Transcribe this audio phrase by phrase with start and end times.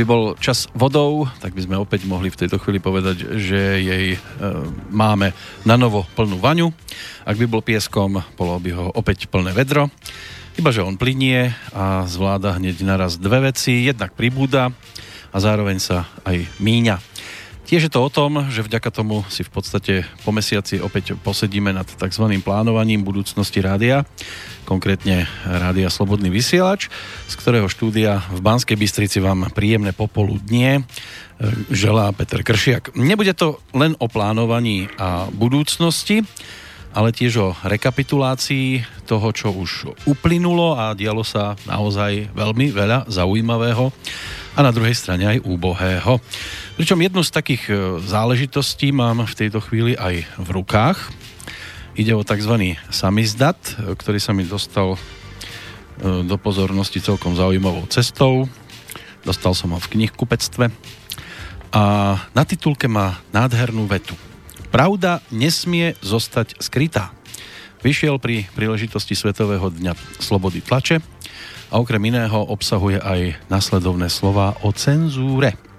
[0.00, 4.16] By bol čas vodou, tak by sme opäť mohli v tejto chvíli povedať, že jej
[4.16, 4.18] e,
[4.88, 5.36] máme
[5.68, 6.72] na novo plnú vaňu.
[7.28, 9.92] Ak by bol pieskom, bolo by ho opäť plné vedro.
[10.56, 13.84] Iba, že on plinie a zvláda hneď naraz dve veci.
[13.84, 14.72] Jednak pribúda
[15.28, 17.09] a zároveň sa aj míňa.
[17.70, 21.70] Tiež je to o tom, že vďaka tomu si v podstate po mesiaci opäť posedíme
[21.70, 22.26] nad tzv.
[22.42, 24.02] plánovaním budúcnosti rádia,
[24.66, 26.90] konkrétne rádia Slobodný vysielač,
[27.30, 32.98] z ktorého štúdia v Banskej Bystrici vám príjemné popoludnie e, želá Peter Kršiak.
[32.98, 36.26] Nebude to len o plánovaní a budúcnosti,
[36.90, 43.94] ale tiež o rekapitulácii toho, čo už uplynulo a dialo sa naozaj veľmi veľa zaujímavého
[44.58, 46.18] a na druhej strane aj úbohého.
[46.80, 51.12] Pričom jednu z takých e, záležitostí mám v tejto chvíli aj v rukách.
[51.92, 52.80] Ide o tzv.
[52.88, 54.98] samizdat, e, ktorý sa mi dostal e,
[56.24, 58.48] do pozornosti celkom zaujímavou cestou.
[59.28, 60.72] Dostal som ho v knihkupectve
[61.68, 61.82] a
[62.32, 64.16] na titulke má nádhernú vetu.
[64.72, 67.12] Pravda nesmie zostať skrytá.
[67.84, 71.04] Vyšiel pri príležitosti Svetového dňa slobody tlače
[71.68, 75.69] a okrem iného obsahuje aj nasledovné slova o cenzúre.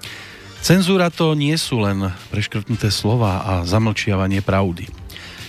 [0.62, 4.86] Cenzúra to nie sú len preškrtnuté slova a zamlčiavanie pravdy.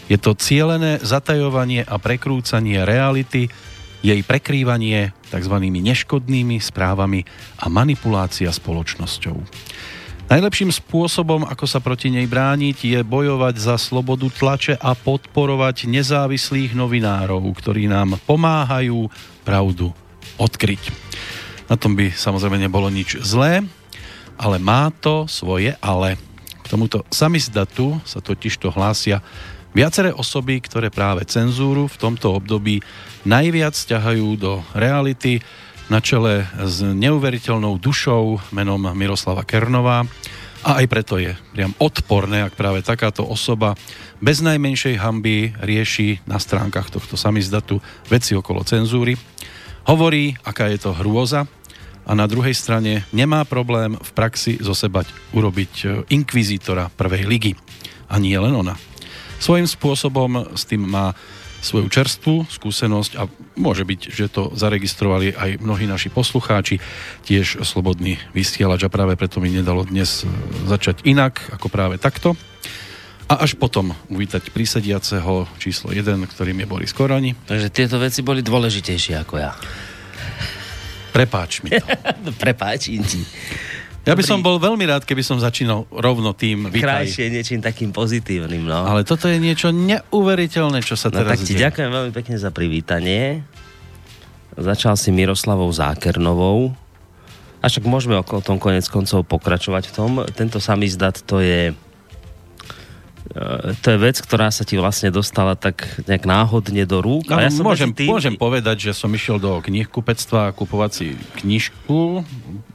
[0.08, 3.52] Je to cielené zatajovanie a prekrúcanie reality,
[4.00, 5.56] jej prekrývanie tzv.
[5.68, 7.28] neškodnými správami
[7.60, 9.36] a manipulácia spoločnosťou.
[10.32, 16.72] Najlepším spôsobom, ako sa proti nej brániť, je bojovať za slobodu tlače a podporovať nezávislých
[16.72, 19.12] novinárov, ktorí nám pomáhajú
[19.44, 19.92] pravdu
[20.40, 20.88] odkryť.
[21.68, 23.60] Na tom by samozrejme nebolo nič zlé,
[24.42, 26.18] ale má to svoje ale.
[26.62, 29.22] K tomuto samizdatu sa totiž to hlásia
[29.70, 32.82] viaceré osoby, ktoré práve cenzúru v tomto období
[33.22, 35.38] najviac ťahajú do reality
[35.86, 40.02] na čele s neuveriteľnou dušou menom Miroslava Kernová
[40.62, 43.74] a aj preto je priam odporné, ak práve takáto osoba
[44.22, 49.18] bez najmenšej hamby rieši na stránkach tohto samizdatu veci okolo cenzúry
[49.82, 51.50] Hovorí, aká je to hrôza
[52.02, 57.52] a na druhej strane nemá problém v praxi zo seba urobiť e, inkvizítora prvej ligy.
[58.10, 58.74] A nie len ona.
[59.38, 61.14] Svojím spôsobom s tým má
[61.62, 66.82] svoju čerstvú skúsenosť a môže byť, že to zaregistrovali aj mnohí naši poslucháči,
[67.22, 70.30] tiež slobodný vysielač a práve preto mi nedalo dnes e,
[70.66, 72.34] začať inak ako práve takto.
[73.30, 77.32] A až potom uvítať prísediaceho číslo 1, ktorým je Boris Koroni.
[77.48, 79.54] Takže tieto veci boli dôležitejšie ako ja.
[81.12, 81.86] Prepáč mi to.
[82.42, 83.20] Prepáčim ti.
[84.02, 87.06] Ja by som bol veľmi rád, keby som začínal rovno tým vítaj.
[87.06, 88.82] Krajšie niečím takým pozitívnym, no.
[88.82, 91.70] Ale toto je niečo neuveriteľné, čo sa no, teraz tak ti deje.
[91.70, 93.46] ďakujem veľmi pekne za privítanie.
[94.58, 96.74] Začal si Miroslavou Zákernovou.
[97.62, 100.10] A však môžeme o tom konec koncov pokračovať v tom.
[100.34, 101.70] Tento samizdat to je
[103.80, 107.32] to je vec, ktorá sa ti vlastne dostala tak nejak náhodne do rúk.
[107.32, 108.12] No, a ja som môžem, tým...
[108.12, 111.06] môžem povedať, že som išiel do knihkupectva kupovať si
[111.40, 112.28] knižku.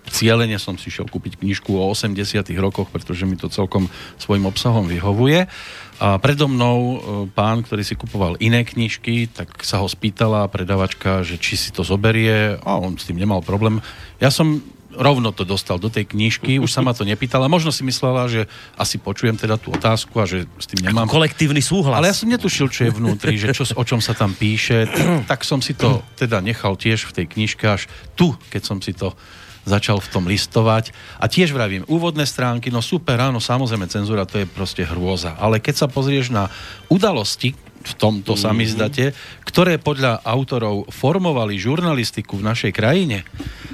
[0.10, 3.86] Cieľene som si šiel kúpiť knižku o 80 rokoch, pretože mi to celkom
[4.18, 5.46] svojim obsahom vyhovuje.
[5.98, 6.98] A predo mnou e,
[7.34, 11.82] pán, ktorý si kupoval iné knižky, tak sa ho spýtala predavačka, že či si to
[11.82, 13.82] zoberie a on s tým nemal problém.
[14.22, 14.62] Ja som
[14.98, 17.46] rovno to dostal do tej knižky, už sa ma to nepýtala.
[17.46, 21.06] Možno si myslela, že asi počujem teda tú otázku a že s tým nemám...
[21.06, 22.02] Ako kolektívny súhlas.
[22.02, 24.90] Ale ja som netušil, čo je vnútri, že čo, o čom sa tam píše.
[25.32, 27.86] tak som si to teda nechal tiež v tej knižke až
[28.18, 29.14] tu, keď som si to
[29.68, 30.96] začal v tom listovať.
[31.20, 35.36] A tiež vravím, úvodné stránky, no super, áno, samozrejme, cenzúra to je proste hrôza.
[35.36, 36.48] Ale keď sa pozrieš na
[36.88, 37.52] udalosti,
[37.88, 38.48] v tomto mm-hmm.
[38.52, 39.06] samizdate,
[39.48, 43.24] ktoré podľa autorov formovali žurnalistiku v našej krajine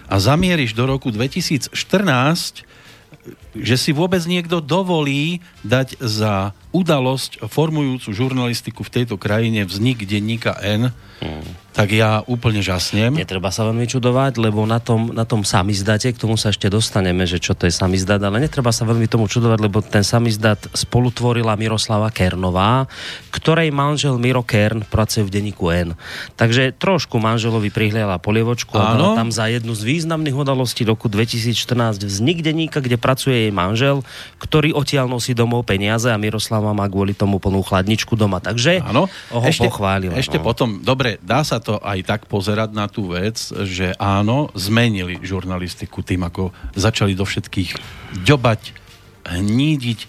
[0.06, 1.74] a zamieriš do roku 2014,
[3.54, 10.58] že si vôbec niekto dovolí dať za udalosť formujúcu žurnalistiku v tejto krajine vznik denníka
[10.62, 13.18] N, hmm tak ja úplne žasnem.
[13.18, 17.26] Netreba sa veľmi čudovať, lebo na tom, na tom samizdate, k tomu sa ešte dostaneme,
[17.26, 21.58] že čo to je samizdat, ale netreba sa veľmi tomu čudovať, lebo ten samizdat spolutvorila
[21.58, 22.86] Miroslava Kernová,
[23.34, 25.98] ktorej manžel Miro Kern pracuje v denníku N.
[26.38, 32.46] Takže trošku manželovi prihliala polievočku a tam za jednu z významných udalostí roku 2014 vznik
[32.46, 34.06] denníka, kde pracuje jej manžel,
[34.38, 38.38] ktorý odtiaľ nosí domov peniaze a Miroslava má kvôli tomu plnú chladničku doma.
[38.38, 39.10] Takže Áno.
[39.10, 40.14] ho ešte, pochválila.
[40.14, 40.46] Ešte no.
[40.46, 46.04] potom, dobre, dá sa to aj tak pozerať na tú vec, že áno, zmenili žurnalistiku
[46.04, 47.72] tým, ako začali do všetkých
[48.28, 48.62] ďobať,
[49.24, 50.00] hnídiť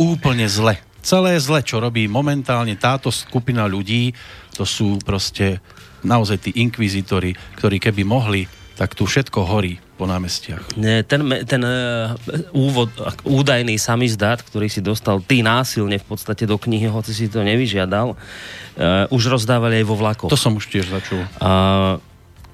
[0.00, 0.80] úplne zle.
[1.04, 4.16] Celé zle, čo robí momentálne táto skupina ľudí,
[4.56, 5.60] to sú proste
[6.00, 10.74] naozaj tí inkvizitori, ktorí keby mohli tak tu všetko horí po námestiach.
[11.06, 12.18] Ten, ten uh,
[12.50, 12.90] úvod,
[13.22, 18.18] údajný samizdat, ktorý si dostal ty násilne v podstate do knihy, hoci si to nevyžiadal,
[18.18, 20.30] uh, už rozdávali aj vo vlakoch.
[20.30, 21.22] To som už tiež začul.
[21.38, 22.02] Uh,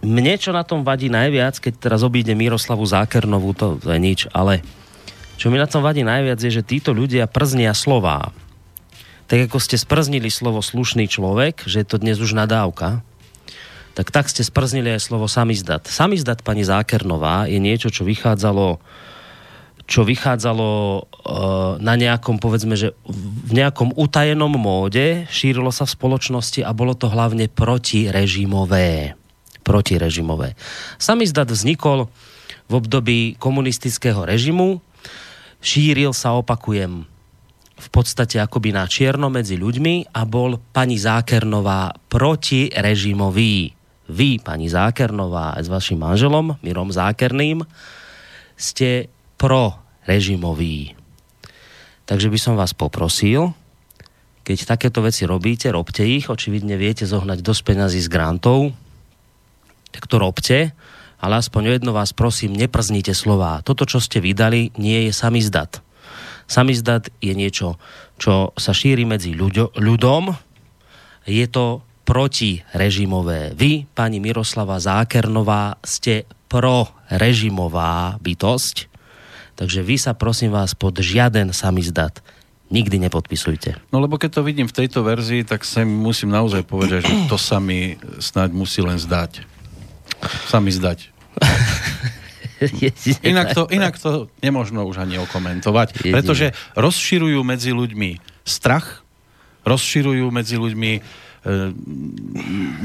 [0.05, 4.28] mne, čo na tom vadí najviac, keď teraz obíde Miroslavu Zákernovú, to, to je nič,
[4.32, 4.61] ale
[5.40, 8.28] čo mi na tom vadí najviac je, že títo ľudia prznia slová.
[9.25, 13.00] Tak ako ste sprznili slovo slušný človek, že je to dnes už nadávka,
[14.00, 15.85] tak tak ste sprznili aj slovo samizdat.
[15.85, 18.81] Samizdat pani Zákernová je niečo, čo vychádzalo
[19.91, 21.00] čo vychádzalo e,
[21.82, 27.11] na nejakom, povedzme, že v nejakom utajenom móde, šírilo sa v spoločnosti a bolo to
[27.11, 29.19] hlavne protirežimové.
[29.67, 30.55] Protirežimové.
[30.94, 32.06] Samizdat vznikol
[32.70, 34.79] v období komunistického režimu,
[35.58, 37.02] šíril sa, opakujem,
[37.81, 43.80] v podstate akoby na čierno medzi ľuďmi a bol pani Zákernová protirežimový
[44.11, 47.62] vy, pani Zákernová, aj s vašim manželom, Mirom Zákerným,
[48.59, 49.09] ste
[49.39, 50.99] pro-režimový.
[52.05, 53.55] Takže by som vás poprosil,
[54.43, 58.75] keď takéto veci robíte, robte ich, očividne viete zohnať dosť peňazí z grantov,
[59.95, 60.75] tak to robte,
[61.21, 63.62] ale aspoň jedno vás prosím, neprznite slová.
[63.62, 65.85] Toto, čo ste vydali, nie je samizdat.
[66.51, 67.79] Samizdat je niečo,
[68.19, 70.35] čo sa šíri medzi ľuďo, ľudom,
[71.29, 73.55] je to protirežimové.
[73.55, 78.91] Vy, pani Miroslava Zákernová, ste prorežimová bytosť,
[79.55, 82.19] takže vy sa prosím vás pod žiaden samizdat
[82.71, 83.79] nikdy nepodpisujte.
[83.91, 87.35] No lebo keď to vidím v tejto verzii, tak sa musím naozaj povedať, že to
[87.35, 89.43] sa mi snáď musí len zdať.
[90.47, 91.11] Sa mi zdať.
[93.27, 99.03] inak, to, inak to nemožno už ani okomentovať, pretože rozširujú medzi ľuďmi strach,
[99.67, 100.93] rozširujú medzi ľuďmi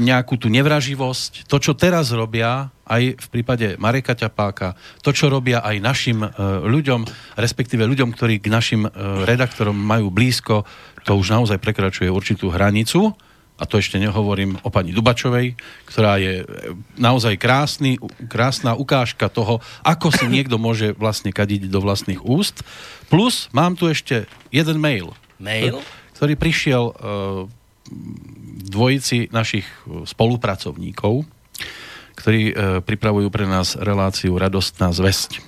[0.00, 1.44] nejakú tú nevraživosť.
[1.44, 6.28] To, čo teraz robia aj v prípade Mareka Ťapáka, to, čo robia aj našim e,
[6.64, 7.04] ľuďom,
[7.36, 8.90] respektíve ľuďom, ktorí k našim e,
[9.28, 10.64] redaktorom majú blízko,
[11.04, 13.12] to už naozaj prekračuje určitú hranicu.
[13.56, 15.56] A to ešte nehovorím o pani Dubačovej,
[15.88, 16.44] ktorá je
[17.00, 17.96] naozaj krásny,
[18.28, 22.60] krásna ukážka toho, ako si niekto môže vlastne kadiť do vlastných úst.
[23.08, 25.16] Plus mám tu ešte jeden mail.
[25.40, 25.80] Mail?
[26.12, 26.92] Ktorý prišiel
[28.76, 29.64] dvojici našich
[30.04, 31.24] spolupracovníkov,
[32.16, 35.40] ktorí e, pripravujú pre nás reláciu Radostná zväzť.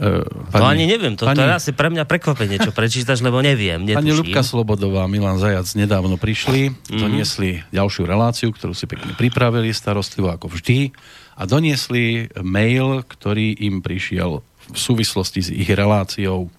[0.00, 3.20] E, pani, to ani neviem, to, pani, to je asi pre mňa prekvapenie, čo prečítaš,
[3.20, 3.82] lebo neviem.
[3.82, 3.98] Netuším.
[3.98, 7.00] Pani Ľubka Slobodová a Milan Zajac nedávno prišli, mm-hmm.
[7.02, 10.94] doniesli ďalšiu reláciu, ktorú si pekne pripravili, starostlivo ako vždy,
[11.40, 16.52] a doniesli mail, ktorý im prišiel v súvislosti s ich reláciou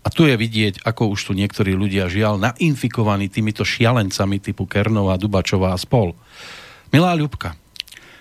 [0.00, 5.20] a tu je vidieť, ako už tu niektorí ľudia žiaľ nainfikovaní týmito šialencami typu Kernová,
[5.20, 6.16] Dubačová a spol.
[6.88, 7.54] Milá Ľubka,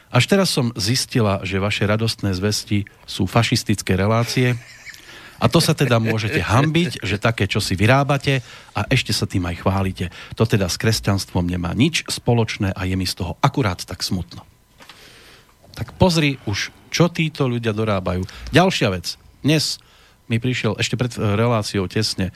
[0.10, 4.58] až teraz som zistila, že vaše radostné zvesti sú fašistické relácie
[5.40, 8.44] a to sa teda môžete hambiť, že také, čo si vyrábate
[8.76, 10.12] a ešte sa tým aj chválite.
[10.36, 14.44] To teda s kresťanstvom nemá nič spoločné a je mi z toho akurát tak smutno.
[15.80, 18.28] Tak pozri už, čo títo ľudia dorábajú.
[18.52, 19.16] Ďalšia vec.
[19.40, 19.80] Dnes
[20.30, 22.32] mi prišiel ešte pred eh, reláciou tesne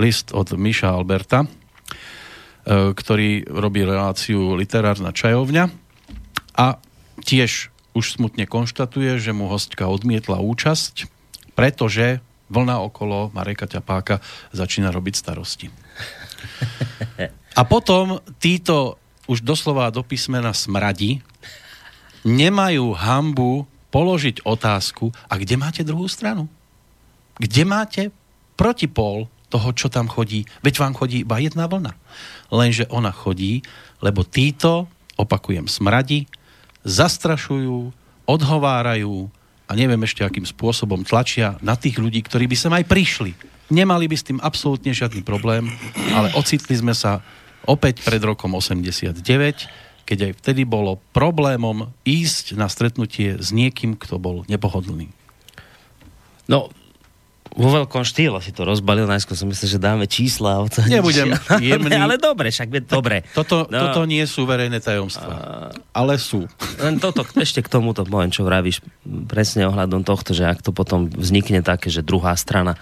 [0.00, 5.64] list od Miša Alberta, eh, ktorý robí reláciu Literárna čajovňa
[6.56, 6.66] a
[7.22, 11.08] tiež už smutne konštatuje, že mu hostka odmietla účasť,
[11.56, 12.20] pretože
[12.52, 14.20] vlna okolo Mareka Ťapáka
[14.52, 15.72] začína robiť starosti.
[17.56, 21.24] A potom títo už doslova do písmena smradi
[22.28, 26.52] nemajú hambu položiť otázku, a kde máte druhú stranu?
[27.36, 28.02] Kde máte
[28.56, 30.44] protipol toho, čo tam chodí.
[30.64, 31.94] Veď vám chodí iba jedna vlna.
[32.50, 33.62] Lenže ona chodí,
[34.02, 36.26] lebo títo, opakujem, smradi,
[36.82, 37.94] zastrašujú,
[38.26, 39.30] odhovárajú
[39.66, 43.32] a neviem ešte akým spôsobom tlačia na tých ľudí, ktorí by sem aj prišli.
[43.66, 45.66] Nemali by s tým absolútne žiadny problém,
[46.14, 47.18] ale ocitli sme sa
[47.66, 49.18] opäť pred rokom 89,
[50.06, 55.10] keď aj vtedy bolo problémom ísť na stretnutie s niekým, kto bol nepohodlný.
[56.46, 56.70] No,
[57.56, 60.60] vo veľkom štýle si to rozbalil, najskôr som myslel, že dáme čísla.
[60.60, 61.32] O to Nebudem
[61.64, 61.96] jemný.
[61.96, 63.24] ale dobre, však je dobre.
[63.32, 63.90] Toto, no.
[63.90, 65.72] toto nie sú verejné tajomstvá, a...
[65.96, 66.44] ale sú.
[66.76, 68.84] Len toto, ešte k tomuto poviem, čo vravíš
[69.24, 72.76] presne ohľadom tohto, že ak to potom vznikne také, že druhá strana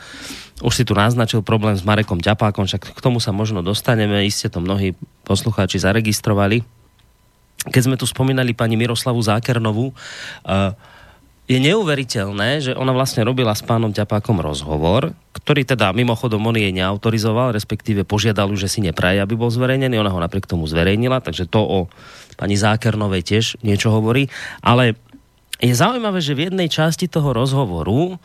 [0.63, 4.47] už si tu naznačil problém s Marekom Ťapákom, však k tomu sa možno dostaneme, iste
[4.47, 4.95] to mnohí
[5.27, 6.63] poslucháči zaregistrovali.
[7.67, 10.73] Keď sme tu spomínali pani Miroslavu Zákernovú, uh,
[11.45, 16.73] je neuveriteľné, že ona vlastne robila s pánom Ťapákom rozhovor, ktorý teda mimochodom on jej
[16.73, 20.01] neautorizoval, respektíve požiadal že si nepraje, aby bol zverejnený.
[20.01, 21.79] Ona ho napriek tomu zverejnila, takže to o
[22.41, 24.33] pani Zákernovej tiež niečo hovorí.
[24.65, 24.97] Ale
[25.61, 28.17] je zaujímavé, že v jednej časti toho rozhovoru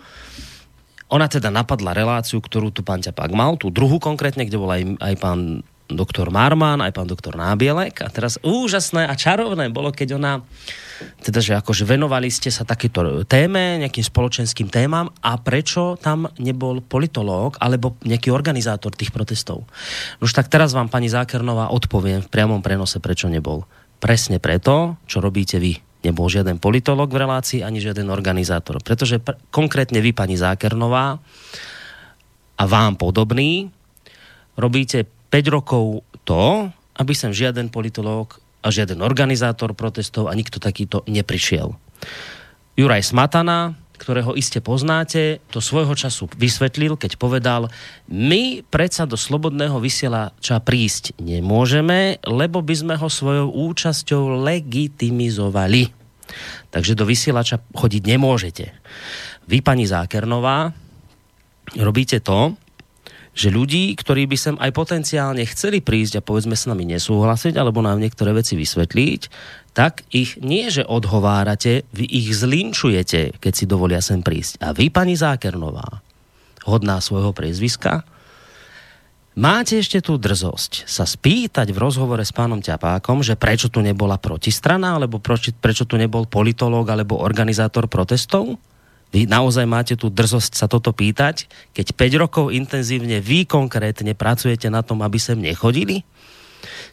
[1.10, 4.84] ona teda napadla reláciu, ktorú tu pán Ťapák mal, tú druhú konkrétne, kde bol aj,
[5.02, 8.06] aj pán doktor Marman, aj pán doktor Nábielek.
[8.06, 10.46] A teraz úžasné a čarovné bolo, keď ona,
[11.26, 16.80] teda, že akože venovali ste sa takéto téme, nejakým spoločenským témam a prečo tam nebol
[16.86, 19.66] politológ alebo nejaký organizátor tých protestov.
[20.22, 23.66] Už tak teraz vám pani Zákernová odpoviem v priamom prenose, prečo nebol.
[24.00, 28.80] Presne preto, čo robíte vy nebol žiaden politolog v relácii, ani žiaden organizátor.
[28.80, 31.20] Pretože pr- konkrétne vy, pani Zákernová,
[32.60, 33.72] a vám podobný,
[34.60, 41.06] robíte 5 rokov to, aby sem žiaden politolog a žiaden organizátor protestov a nikto takýto
[41.08, 41.74] neprišiel.
[42.76, 47.68] Juraj Smatana, ktorého iste poznáte, to svojho času vysvetlil, keď povedal,
[48.08, 55.92] my predsa do slobodného vysielača prísť nemôžeme, lebo by sme ho svojou účasťou legitimizovali.
[56.72, 58.66] Takže do vysielača chodiť nemôžete.
[59.50, 60.72] Vy, pani Zákernová,
[61.76, 62.56] robíte to,
[63.40, 67.80] že ľudí, ktorí by sem aj potenciálne chceli prísť a povedzme s nami nesúhlasiť alebo
[67.80, 69.22] nám niektoré veci vysvetliť,
[69.72, 74.60] tak ich nie, že odhovárate, vy ich zlinčujete, keď si dovolia sem prísť.
[74.60, 76.04] A vy, pani Zákernová,
[76.68, 78.04] hodná svojho priezviska,
[79.40, 84.20] máte ešte tú drzosť sa spýtať v rozhovore s pánom Ťapákom, že prečo tu nebola
[84.20, 88.60] protistrana, alebo prečo, prečo tu nebol politológ alebo organizátor protestov?
[89.10, 94.70] Vy naozaj máte tú drzosť sa toto pýtať, keď 5 rokov intenzívne vy konkrétne pracujete
[94.70, 96.06] na tom, aby sem nechodili?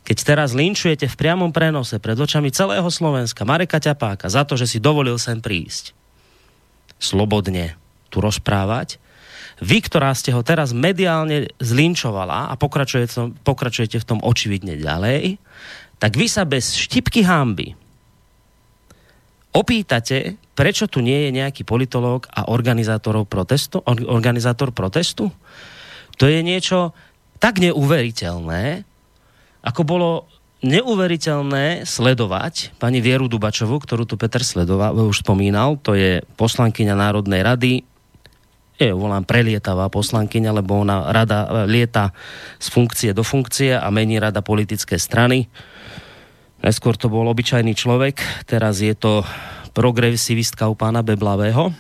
[0.06, 4.64] Keď teraz linčujete v priamom prenose pred očami celého Slovenska Mareka Ťapáka za to, že
[4.64, 5.92] si dovolil sem prísť,
[6.96, 7.76] slobodne
[8.08, 8.96] tu rozprávať,
[9.61, 15.40] vy, ktorá ste ho teraz mediálne zlinčovala a pokračujete, v tom očividne ďalej,
[15.96, 17.86] tak vy sa bez štipky hámby
[19.57, 22.45] opýtate, prečo tu nie je nejaký politológ a
[23.25, 25.33] protestu, organizátor protestu?
[26.21, 26.93] To je niečo
[27.41, 28.85] tak neuveriteľné,
[29.65, 30.11] ako bolo
[30.65, 37.45] neuveriteľné sledovať pani Vieru Dubačovu, ktorú tu Peter sledoval, už spomínal, to je poslankyňa Národnej
[37.45, 37.73] rady,
[38.77, 42.13] je, volám prelietavá poslankyňa, lebo ona rada lieta
[42.61, 45.49] z funkcie do funkcie a mení rada politické strany.
[46.66, 49.23] Neskôr to bol obyčajný človek, teraz je to
[49.70, 51.70] progresivistka u pána Beblavého.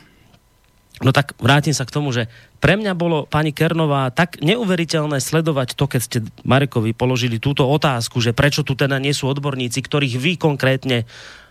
[1.02, 2.30] No tak vrátim sa k tomu, že
[2.62, 8.22] pre mňa bolo, pani Kernová, tak neuveriteľné sledovať to, keď ste Marekovi položili túto otázku,
[8.22, 11.02] že prečo tu teda nie sú odborníci, ktorých vy konkrétne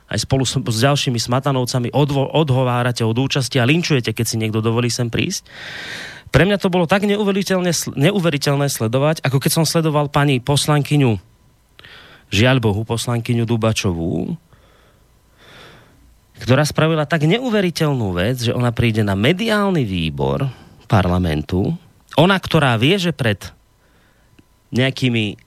[0.08, 4.64] aj spolu s, s ďalšími smatanovcami odvo, odhovárate od účasti a linčujete, keď si niekto
[4.64, 5.44] dovolí sem prísť.
[6.32, 11.35] Pre mňa to bolo tak neuveriteľné, neuveriteľné sledovať, ako keď som sledoval pani poslankyňu,
[12.30, 14.38] žiaľ Bohu, poslankyňu Dubačovú,
[16.42, 20.46] ktorá spravila tak neuveriteľnú vec, že ona príde na mediálny výbor
[20.86, 21.74] parlamentu,
[22.20, 23.40] ona, ktorá vie, že pred
[24.76, 25.40] nejakými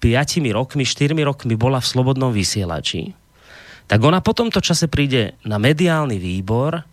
[0.00, 3.16] 5 rokmi, 4 rokmi bola v slobodnom vysielači,
[3.88, 6.84] tak ona po tomto čase príde na mediálny výbor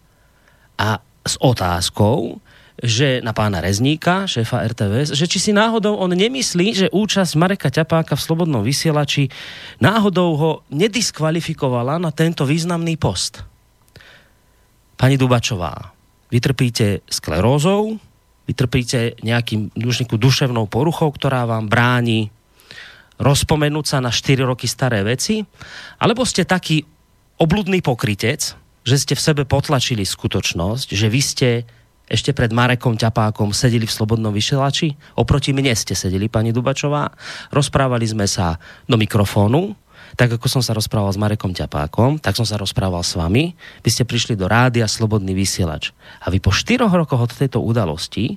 [0.80, 0.90] a
[1.22, 2.40] s otázkou,
[2.82, 7.70] že na pána Rezníka, šéfa RTVS, že či si náhodou on nemyslí, že účasť Mareka
[7.70, 9.30] Ťapáka v Slobodnom vysielači
[9.78, 13.46] náhodou ho nediskvalifikovala na tento významný post.
[14.98, 15.94] Pani Dubačová,
[16.34, 18.02] vytrpíte sklerózou,
[18.50, 22.34] vytrpíte nejakým nejakú duševnou poruchou, ktorá vám bráni
[23.22, 25.46] rozpomenúť sa na 4 roky staré veci,
[26.02, 26.82] alebo ste taký
[27.38, 31.50] obludný pokrytec, že ste v sebe potlačili skutočnosť, že vy ste
[32.12, 34.92] ešte pred Marekom Ťapákom sedeli v Slobodnom vysielači.
[35.16, 37.08] Oproti mne ste sedeli, pani Dubačová.
[37.56, 39.72] Rozprávali sme sa do mikrofónu,
[40.20, 43.56] tak ako som sa rozprával s Marekom Ťapákom, tak som sa rozprával s vami.
[43.80, 45.96] Vy ste prišli do rádia Slobodný vysielač.
[46.20, 48.36] A vy po štyroch rokoch od tejto udalosti,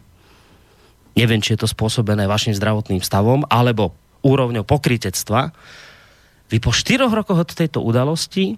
[1.19, 3.91] neviem, či je to spôsobené vašim zdravotným stavom, alebo
[4.23, 5.51] úrovňou pokritectva,
[6.47, 8.55] vy po štyroch rokoch od tejto udalosti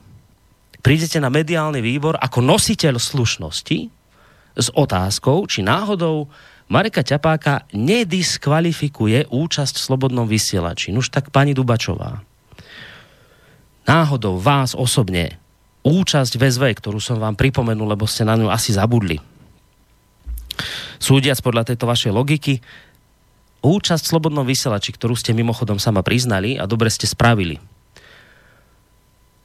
[0.84, 3.95] prídete na mediálny výbor ako nositeľ slušnosti,
[4.56, 6.32] s otázkou, či náhodou
[6.66, 10.90] Mareka Ťapáka nediskvalifikuje účasť v Slobodnom vysielači.
[10.90, 12.24] Nuž tak pani Dubačová,
[13.86, 15.38] náhodou vás osobne
[15.86, 19.22] účasť v SV, ktorú som vám pripomenul, lebo ste na ňu asi zabudli.
[20.98, 22.58] Súdiac podľa tejto vašej logiky,
[23.62, 27.62] účasť v Slobodnom vysielači, ktorú ste mimochodom sama priznali a dobre ste spravili,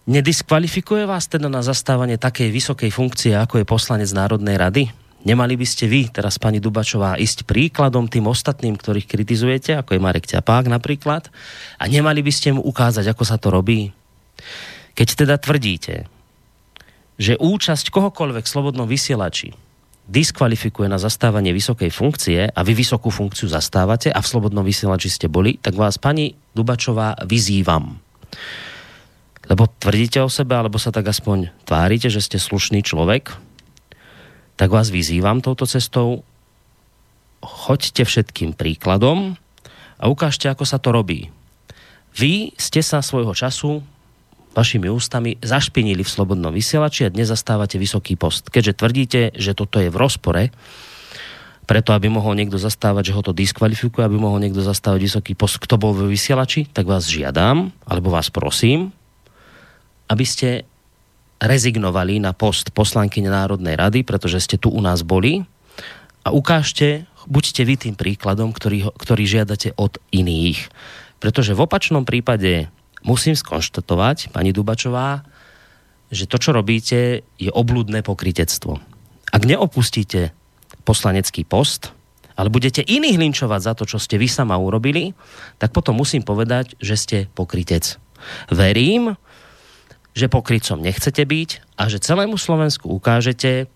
[0.10, 4.84] nediskvalifikuje vás teda na zastávanie takej vysokej funkcie, ako je poslanec Národnej rady?
[5.22, 10.02] Nemali by ste vy, teraz pani Dubačová, ísť príkladom tým ostatným, ktorých kritizujete, ako je
[10.02, 11.30] Marek Ťapák napríklad,
[11.78, 13.94] a nemali by ste mu ukázať, ako sa to robí?
[14.98, 16.10] Keď teda tvrdíte,
[17.22, 19.54] že účasť kohokoľvek v slobodnom vysielači
[20.10, 25.30] diskvalifikuje na zastávanie vysokej funkcie a vy vysokú funkciu zastávate a v slobodnom vysielači ste
[25.30, 28.02] boli, tak vás pani Dubačová vyzývam.
[29.46, 33.51] Lebo tvrdíte o sebe, alebo sa tak aspoň tvárite, že ste slušný človek,
[34.62, 36.22] tak vás vyzývam touto cestou,
[37.42, 39.34] choďte všetkým príkladom
[39.98, 41.34] a ukážte, ako sa to robí.
[42.14, 43.82] Vy ste sa svojho času
[44.54, 48.54] vašimi ústami zašpinili v slobodnom vysielači a dnes zastávate vysoký post.
[48.54, 50.54] Keďže tvrdíte, že toto je v rozpore,
[51.66, 55.58] preto aby mohol niekto zastávať, že ho to diskvalifikuje, aby mohol niekto zastávať vysoký post,
[55.58, 58.94] kto bol vo vysielači, tak vás žiadam, alebo vás prosím,
[60.06, 60.70] aby ste
[61.42, 65.42] rezignovali na post poslanky Národnej rady, pretože ste tu u nás boli
[66.22, 70.70] a ukážte, buďte vy tým príkladom, ktorý, ktorý žiadate od iných.
[71.18, 72.70] Pretože v opačnom prípade
[73.02, 75.26] musím skonštatovať, pani Dubačová,
[76.14, 78.78] že to, čo robíte, je oblúdne pokritectvo.
[79.32, 80.36] Ak neopustíte
[80.86, 81.96] poslanecký post,
[82.38, 85.14] ale budete iných linčovať za to, čo ste vy sama urobili,
[85.58, 87.98] tak potom musím povedať, že ste pokrytec.
[88.50, 89.18] Verím,
[90.12, 93.72] že pokrycom nechcete byť a že celému Slovensku ukážete,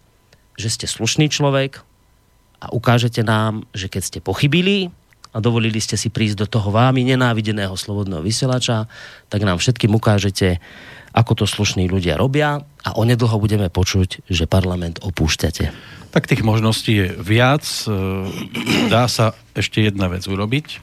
[0.55, 1.83] že ste slušný človek
[2.63, 4.91] a ukážete nám, že keď ste pochybili,
[5.35, 8.87] a dovolili ste si prísť do toho vámi nenávideného slobodného vysielača,
[9.27, 10.63] tak nám všetkým ukážete,
[11.11, 15.75] ako to slušní ľudia robia a onedlho budeme počuť, že parlament opúšťate.
[16.15, 17.67] Tak tých možností je viac.
[17.83, 17.91] E,
[18.87, 20.79] dá sa ešte jedna vec urobiť.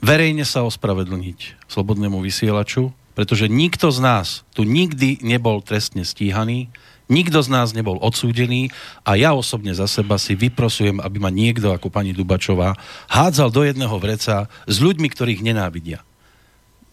[0.00, 6.70] Verejne sa ospravedlniť slobodnému vysielaču, pretože nikto z nás tu nikdy nebol trestne stíhaný,
[7.08, 8.68] Nikto z nás nebol odsúdený
[9.00, 12.76] a ja osobne za seba si vyprosujem, aby ma niekto ako pani Dubačová
[13.08, 16.04] hádzal do jedného vreca s ľuďmi, ktorých nenávidia.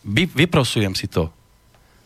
[0.08, 1.36] Vy, vyprosujem si to.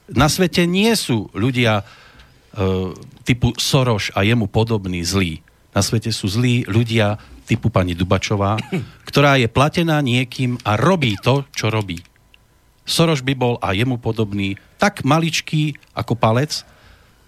[0.10, 2.97] Na svete nie sú ľudia e,
[3.29, 5.45] typu Soroš a jemu podobní zlí.
[5.69, 8.58] Na svete sú zlí ľudia typu pani Dubačová,
[9.05, 12.01] ktorá je platená niekým a robí to, čo robí.
[12.89, 16.65] Soroš by bol a jemu podobný tak maličký ako palec,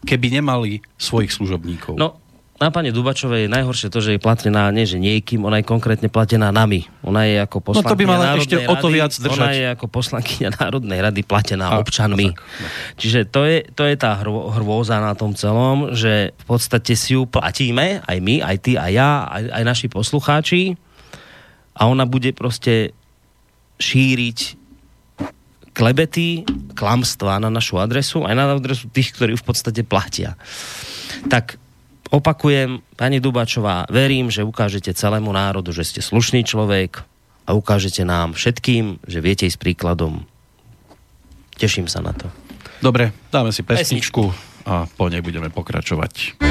[0.01, 2.01] keby nemali svojich služobníkov.
[2.01, 2.17] No,
[2.61, 6.13] na pani Dubačovej je najhoršie to, že je platená nie že niekým, ona je konkrétne
[6.13, 6.85] platená nami.
[7.01, 9.41] Ona je ako poslankyňa no to by mala ešte rady, o to viac držať.
[9.41, 12.29] Ona je ako poslankyňa Národnej rady platená a, občanmi.
[12.29, 12.67] Tak, no.
[13.01, 17.25] Čiže to je, to je tá hrôza na tom celom, že v podstate si ju
[17.25, 20.77] platíme, aj my, aj ty, aj ja, aj, aj naši poslucháči
[21.73, 22.93] a ona bude proste
[23.81, 24.60] šíriť
[25.71, 26.43] klebety,
[26.75, 30.35] klamstvá na našu adresu, aj na adresu tých, ktorí v podstate platia.
[31.31, 31.55] Tak
[32.11, 37.03] opakujem, pani Dubačová, verím, že ukážete celému národu, že ste slušný človek
[37.47, 40.27] a ukážete nám všetkým, že viete ísť príkladom.
[41.55, 42.27] Teším sa na to.
[42.81, 44.33] Dobre, dáme si pesničku
[44.65, 46.41] a po nej budeme pokračovať.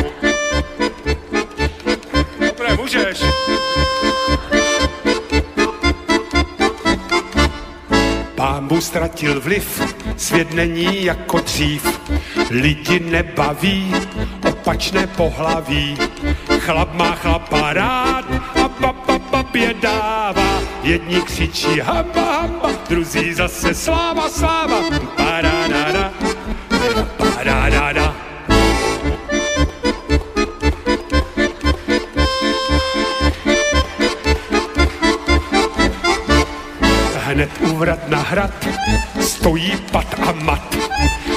[8.70, 9.82] Pámbu ztratil vliv,
[10.16, 12.00] svět není jako dřív.
[12.50, 13.94] Lidi nebaví,
[14.48, 15.98] opačné pohlaví.
[16.58, 18.24] Chlap má chlapa rád
[18.64, 20.62] a papa papě dává.
[20.82, 24.80] Jedni křičí hamba, hamba, druzí zase sláva, sláva.
[25.16, 26.12] Paradada,
[27.16, 27.79] paradada.
[37.40, 38.52] Hned úvrat na hrad,
[39.20, 40.76] stojí pat a mat.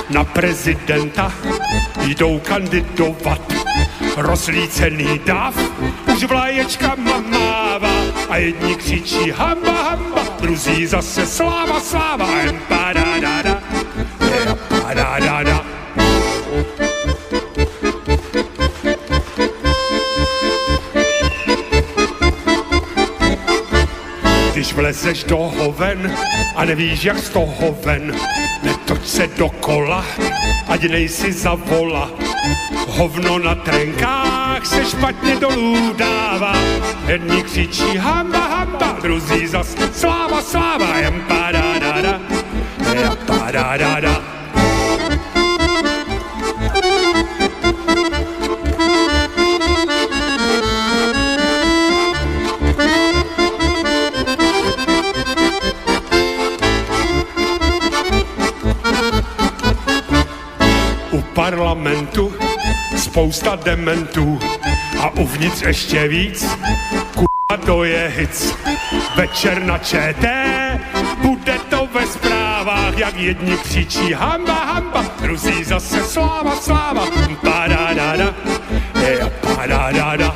[0.10, 1.32] Na prezidenta
[2.04, 3.42] jdou kandidovat.
[4.18, 5.56] Rozlícený dáv
[6.16, 6.96] už vlaječka
[7.32, 7.96] mává
[8.30, 13.64] a jedni křičí hamba, hamba, druzí zase sláva, sláva, empadadada,
[14.48, 15.53] empadadada.
[24.64, 26.16] Když vlezeš do hoven
[26.56, 28.16] a nevíš, jak z toho ven,
[28.64, 30.06] netoč se dokola,
[30.68, 32.12] ať nejsi za vola.
[32.88, 36.56] Hovno na trenkách se špatně dolů dává,
[37.08, 42.22] jedni křičí hamba, hamba, druzí zas sláva, sláva, jem padadada,
[42.94, 44.43] jem padadada.
[44.43, 44.43] parlamentu
[63.14, 64.40] spousta dementů
[65.00, 66.58] a uvnitř ještě víc.
[67.14, 68.56] Kurva, to je hic.
[69.16, 70.26] Večer na ČT,
[71.22, 77.06] bude to ve zprávách, jak jedni křičí hamba, hamba, druzí zase sláva, sláva,
[77.42, 78.34] padadada,
[79.06, 80.36] je padadada.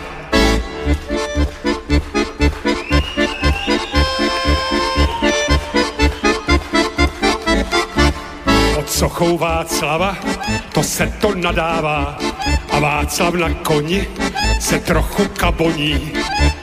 [9.17, 10.13] Sochou Václava,
[10.73, 12.17] to se to nadává,
[12.69, 14.05] a Václav na koni
[14.59, 16.13] se trochu kaboní.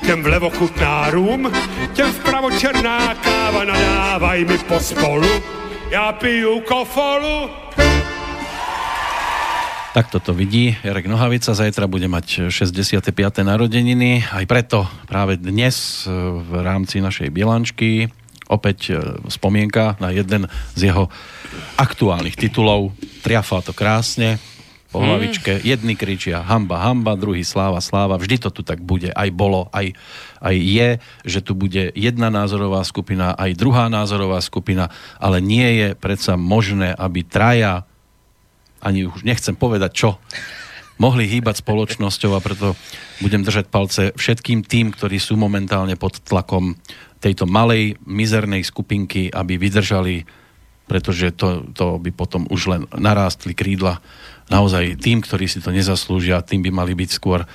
[0.07, 1.53] Těm vlevo chutná rum,
[1.93, 5.27] těm vpravo černá káva, nadávaj mi pospolu,
[5.91, 7.51] já piju kofolu.
[9.95, 13.15] Tak toto vidí Jarek Nohavica, zajtra bude mať 65.
[13.43, 18.11] narodeniny, aj preto práve dnes e, v rámci našej bilančky
[18.49, 18.93] opäť e,
[19.29, 21.09] spomienka na jeden z jeho
[21.79, 22.93] aktuálnych titulov.
[23.25, 24.43] Triafá to krásne,
[24.95, 25.59] po hlavičke.
[25.67, 28.15] Jedni kričia hamba, hamba, druhý sláva, sláva.
[28.15, 29.11] Vždy to tu tak bude.
[29.11, 29.91] Aj bolo, aj,
[30.39, 30.89] aj je,
[31.27, 36.95] že tu bude jedna názorová skupina, aj druhá názorová skupina, ale nie je predsa možné,
[36.95, 37.83] aby traja,
[38.79, 40.11] ani už nechcem povedať čo,
[41.03, 42.79] mohli hýbať spoločnosťou a preto
[43.19, 46.79] budem držať palce všetkým tým, ktorí sú momentálne pod tlakom
[47.25, 50.29] tejto malej, mizernej skupinky, aby vydržali,
[50.85, 54.05] pretože to, to by potom už len narástli krídla
[54.53, 57.49] naozaj tým, ktorí si to nezaslúžia, tým by mali byť skôr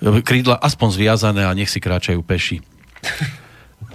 [0.00, 2.64] krídla aspoň zviazané a nech si kráčajú peši.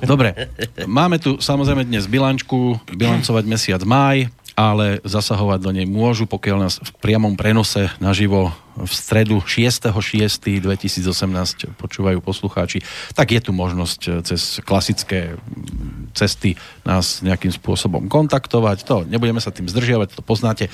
[0.03, 0.35] Dobre,
[0.83, 6.77] máme tu samozrejme dnes bilančku, bilancovať mesiac máj, ale zasahovať do nej môžu, pokiaľ nás
[6.77, 12.81] v priamom prenose naživo v stredu 6.6.2018 počúvajú poslucháči,
[13.13, 18.77] tak je tu možnosť eh, cez klasické mm, cesty nás nejakým spôsobom kontaktovať.
[18.89, 20.73] To nebudeme sa tým zdržiavať, to poznáte.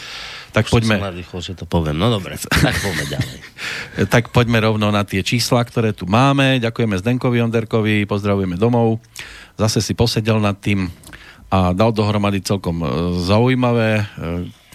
[0.56, 1.00] Tak Už poďme...
[1.00, 2.00] Som rýchlo, že to poviem.
[2.00, 3.38] No dobre, tak poďme ďalej.
[4.14, 6.64] tak poďme rovno na tie čísla, ktoré tu máme.
[6.64, 9.04] Ďakujeme Zdenkovi Onderkovi, pozdravujeme domov.
[9.60, 10.88] Zase si posedel nad tým
[11.50, 12.88] a dal dohromady celkom e,
[13.26, 14.04] zaujímavé e,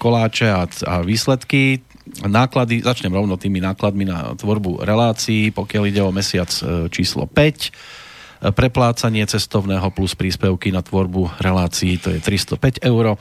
[0.03, 1.81] koláče a, a výsledky.
[2.27, 8.05] Náklady, začnem rovno tými nákladmi na tvorbu relácií, pokiaľ ide o mesiac e, číslo 5
[8.53, 13.17] preplácanie cestovného plus príspevky na tvorbu relácií, to je 305 eur.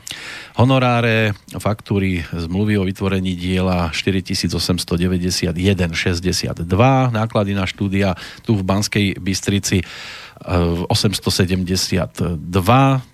[0.60, 1.32] Honoráre,
[1.64, 5.56] faktúry, zmluvy o vytvorení diela 4891,62,
[7.16, 9.80] náklady na štúdia tu v Banskej Bystrici
[10.44, 12.40] 872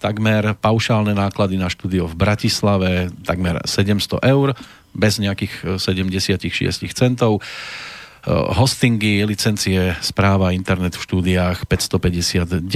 [0.01, 4.57] takmer, paušálne náklady na štúdio v Bratislave takmer 700 eur,
[4.97, 7.45] bez nejakých 76 centov.
[8.27, 12.67] Hostingy, licencie, správa, internet v štúdiách 559,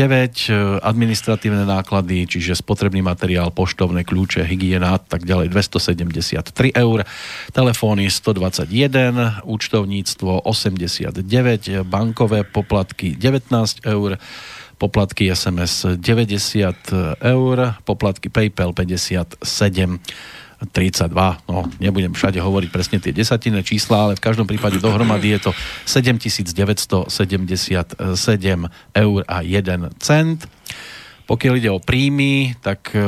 [0.80, 7.04] administratívne náklady, čiže spotrebný materiál, poštovné kľúče, hygiena a tak ďalej 273 eur,
[7.52, 11.22] telefóny 121, účtovníctvo 89,
[11.92, 14.16] bankové poplatky 19 eur,
[14.80, 19.44] poplatky SMS 90 eur, poplatky PayPal 57
[20.72, 21.12] 32,
[21.50, 25.52] no nebudem všade hovoriť presne tie desatinné čísla, ale v každom prípade dohromady je to
[25.90, 27.12] 7977
[28.96, 30.40] eur a 1 cent.
[31.24, 33.00] Pokiaľ ide o príjmy, tak e,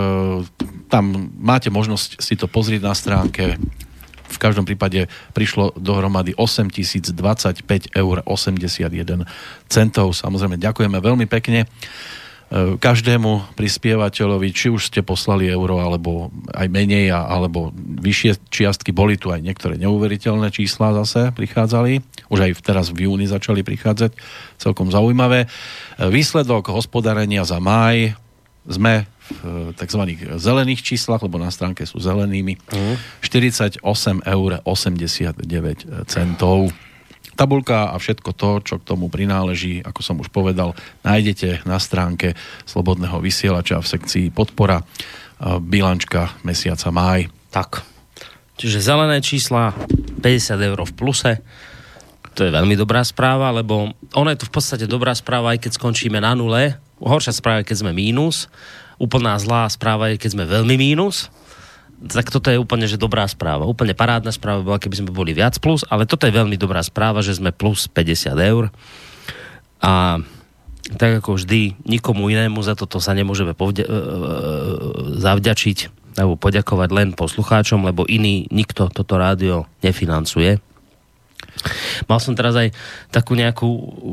[0.88, 1.04] tam
[1.36, 3.60] máte možnosť si to pozrieť na stránke
[4.26, 9.24] v každom prípade prišlo dohromady 8025 eur 81
[9.70, 10.08] centov.
[10.12, 11.70] Samozrejme, ďakujeme veľmi pekne
[12.56, 19.28] každému prispievateľovi, či už ste poslali euro, alebo aj menej, alebo vyššie čiastky, boli tu
[19.36, 22.00] aj niektoré neuveriteľné čísla zase prichádzali,
[22.32, 24.16] už aj teraz v júni začali prichádzať,
[24.56, 25.46] celkom zaujímavé.
[25.46, 25.48] E,
[26.08, 28.16] výsledok hospodárenia za máj
[28.64, 30.02] sme v tzv.
[30.38, 32.96] zelených číslach, lebo na stránke sú zelenými, uh-huh.
[33.26, 33.82] 48
[34.22, 36.70] eur 89 centov.
[37.36, 40.72] Tabulka a všetko to, čo k tomu prináleží, ako som už povedal,
[41.04, 44.82] nájdete na stránke Slobodného vysielača v sekcii podpora
[45.60, 47.28] bilančka mesiaca máj.
[47.52, 47.84] Tak.
[48.56, 49.76] Čiže zelené čísla
[50.24, 51.44] 50 eur v pluse.
[52.36, 55.72] To je veľmi dobrá správa, lebo ono je to v podstate dobrá správa, aj keď
[55.76, 56.80] skončíme na nule.
[57.04, 58.48] Horšia správa, keď sme mínus
[58.96, 61.28] úplná zlá správa je, keď sme veľmi mínus,
[61.96, 63.64] tak toto je úplne že dobrá správa.
[63.64, 67.24] Úplne parádna správa bola, keby sme boli viac plus, ale toto je veľmi dobrá správa,
[67.24, 68.68] že sme plus 50 eur.
[69.80, 70.20] A
[71.00, 74.00] tak ako vždy, nikomu inému za toto sa nemôžeme povde- e, e,
[75.18, 80.64] zavďačiť alebo poďakovať len poslucháčom, lebo iný nikto toto rádio nefinancuje.
[82.06, 82.74] Mal som teraz aj
[83.10, 83.68] takú nejakú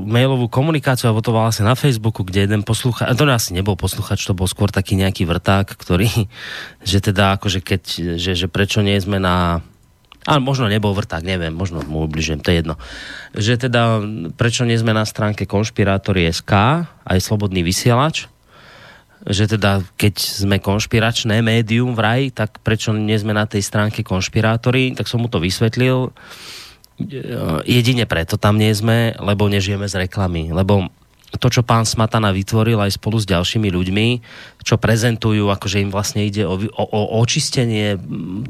[0.08, 4.24] mailovú komunikáciu, alebo to bol asi na Facebooku, kde jeden posluchač, to asi nebol posluchač,
[4.24, 6.08] to bol skôr taký nejaký vrták, ktorý,
[6.90, 7.82] že teda akože keď,
[8.18, 9.64] že, že prečo nie sme na
[10.22, 12.78] a možno nebol vrták, neviem, možno mu ubližujem, to je jedno.
[13.34, 13.82] Že teda,
[14.38, 18.30] prečo nie sme na stránke konšpirátory SK, aj Slobodný vysielač,
[19.26, 24.94] že teda keď sme konšpiračné médium vraj, tak prečo nie sme na tej stránke konšpirátori,
[24.98, 26.10] tak som mu to vysvetlil.
[27.64, 30.52] Jedine preto tam nie sme, lebo nežijeme z reklamy.
[30.52, 30.92] Lebo
[31.40, 34.06] to, čo pán Smatana vytvoril aj spolu s ďalšími ľuďmi,
[34.60, 37.96] čo prezentujú, akože im vlastne ide o, o, o očistenie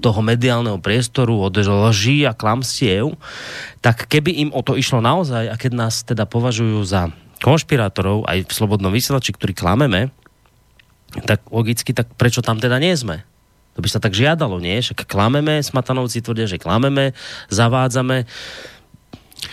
[0.02, 3.14] toho mediálneho priestoru od lží a klamstiev,
[3.78, 8.50] tak keby im o to išlo naozaj a keď nás teda považujú za konšpirátorov aj
[8.50, 10.10] v Slobodnom vysielači, ktorí klameme,
[11.26, 13.22] tak logicky, tak prečo tam teda nie sme?
[13.72, 14.80] To by sa tak žiadalo, nie?
[14.84, 17.16] Však klameme, Smatanovci tvrdia, že klameme,
[17.48, 18.28] zavádzame.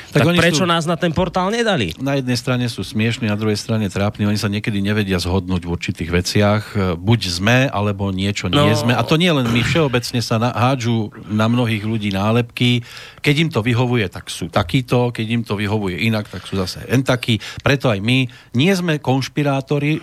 [0.10, 1.94] Tak, tak prečo sú, nás na ten portál nedali?
[1.98, 4.26] Na jednej strane sú smiešní, na druhej strane trápni.
[4.26, 6.64] Oni sa niekedy nevedia zhodnúť v určitých veciach.
[6.98, 8.94] Buď sme, alebo niečo nie no, sme.
[8.94, 9.62] A to nie len my.
[9.66, 12.86] Všeobecne sa hádžu na mnohých ľudí nálepky.
[13.22, 15.10] Keď im to vyhovuje, tak sú takíto.
[15.10, 17.42] Keď im to vyhovuje inak, tak sú zase en takí.
[17.62, 20.02] Preto aj my nie sme konšpirátori,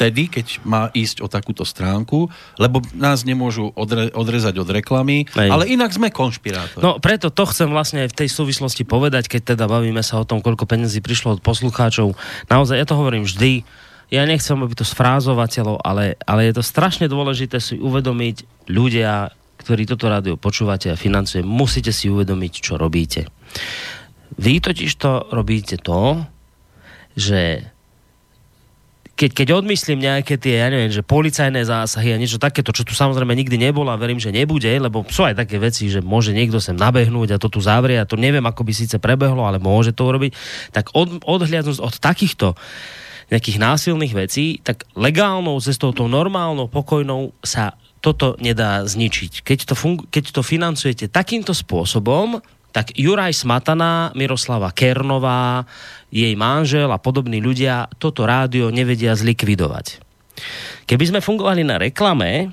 [0.00, 5.52] vtedy, keď má ísť o takúto stránku, lebo nás nemôžu odre, odrezať od reklamy, Ej.
[5.52, 6.80] ale inak sme konšpirátori.
[6.80, 10.40] No preto to chcem vlastne v tej súvislosti povedať, keď teda bavíme sa o tom,
[10.40, 12.16] koľko peniazí prišlo od poslucháčov.
[12.48, 13.60] Naozaj, ja to hovorím vždy,
[14.08, 19.84] ja nechcem, aby to sprázovateľo, ale, ale je to strašne dôležité si uvedomiť ľudia, ktorí
[19.84, 23.28] toto rádio počúvate a financuje, musíte si uvedomiť, čo robíte.
[24.40, 26.24] Vy totiž to robíte to,
[27.12, 27.68] že
[29.20, 32.96] keď, keď odmyslím nejaké tie, ja neviem, že policajné zásahy a niečo takéto, čo tu
[32.96, 36.56] samozrejme nikdy nebolo a verím, že nebude, lebo sú aj také veci, že môže niekto
[36.56, 39.92] sem nabehnúť a to tu zavrie a to neviem, ako by síce prebehlo, ale môže
[39.92, 40.32] to urobiť,
[40.72, 42.56] tak od, odhliadnúť od takýchto
[43.28, 49.44] nejakých násilných vecí, tak legálnou cestou, tou normálnou, pokojnou sa toto nedá zničiť.
[49.44, 55.66] Keď to, fungu- keď to financujete takýmto spôsobom, tak Juraj Smatana, Miroslava Kernová,
[56.10, 60.02] jej manžel a podobní ľudia toto rádio nevedia zlikvidovať.
[60.86, 62.50] Keby sme fungovali na reklame,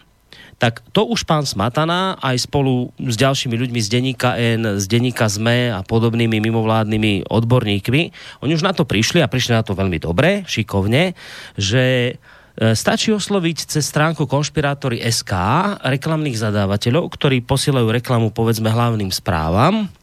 [0.57, 5.29] tak to už pán Smatana aj spolu s ďalšími ľuďmi z denníka N, z denníka
[5.29, 8.01] ZME a podobnými mimovládnymi odborníkmi,
[8.41, 11.13] oni už na to prišli a prišli na to veľmi dobre, šikovne,
[11.53, 11.85] že
[12.17, 15.33] e, stačí osloviť cez stránku konšpirátory SK
[15.85, 19.93] reklamných zadávateľov, ktorí posielajú reklamu povedzme hlavným správam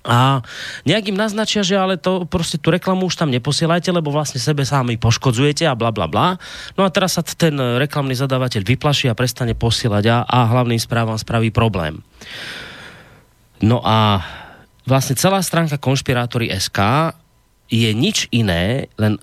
[0.00, 0.40] a
[0.88, 4.64] nejak im naznačia, že ale to proste tú reklamu už tam neposielajte, lebo vlastne sebe
[4.64, 6.40] sami poškodzujete a bla bla bla.
[6.74, 11.20] No a teraz sa ten reklamný zadávateľ vyplaší a prestane posielať a, a hlavným správam
[11.20, 12.00] spraví problém.
[13.60, 14.24] No a
[14.88, 17.12] vlastne celá stránka konšpirátory SK
[17.70, 19.20] je nič iné, len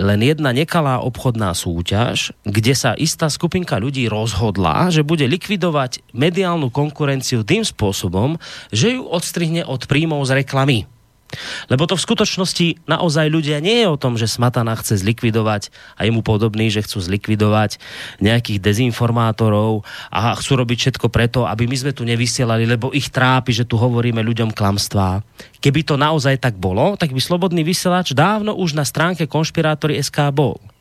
[0.00, 6.72] len jedna nekalá obchodná súťaž, kde sa istá skupinka ľudí rozhodla, že bude likvidovať mediálnu
[6.72, 8.40] konkurenciu tým spôsobom,
[8.72, 10.88] že ju odstrihne od príjmov z reklamy.
[11.68, 16.08] Lebo to v skutočnosti naozaj ľudia nie je o tom, že Smatana chce zlikvidovať a
[16.08, 17.76] jemu podobný, že chcú zlikvidovať
[18.22, 23.52] nejakých dezinformátorov a chcú robiť všetko preto, aby my sme tu nevysielali, lebo ich trápi,
[23.52, 25.20] že tu hovoríme ľuďom klamstvá.
[25.62, 30.34] Keby to naozaj tak bolo, tak by Slobodný vysielač dávno už na stránke konšpirátory SK
[30.34, 30.71] bol.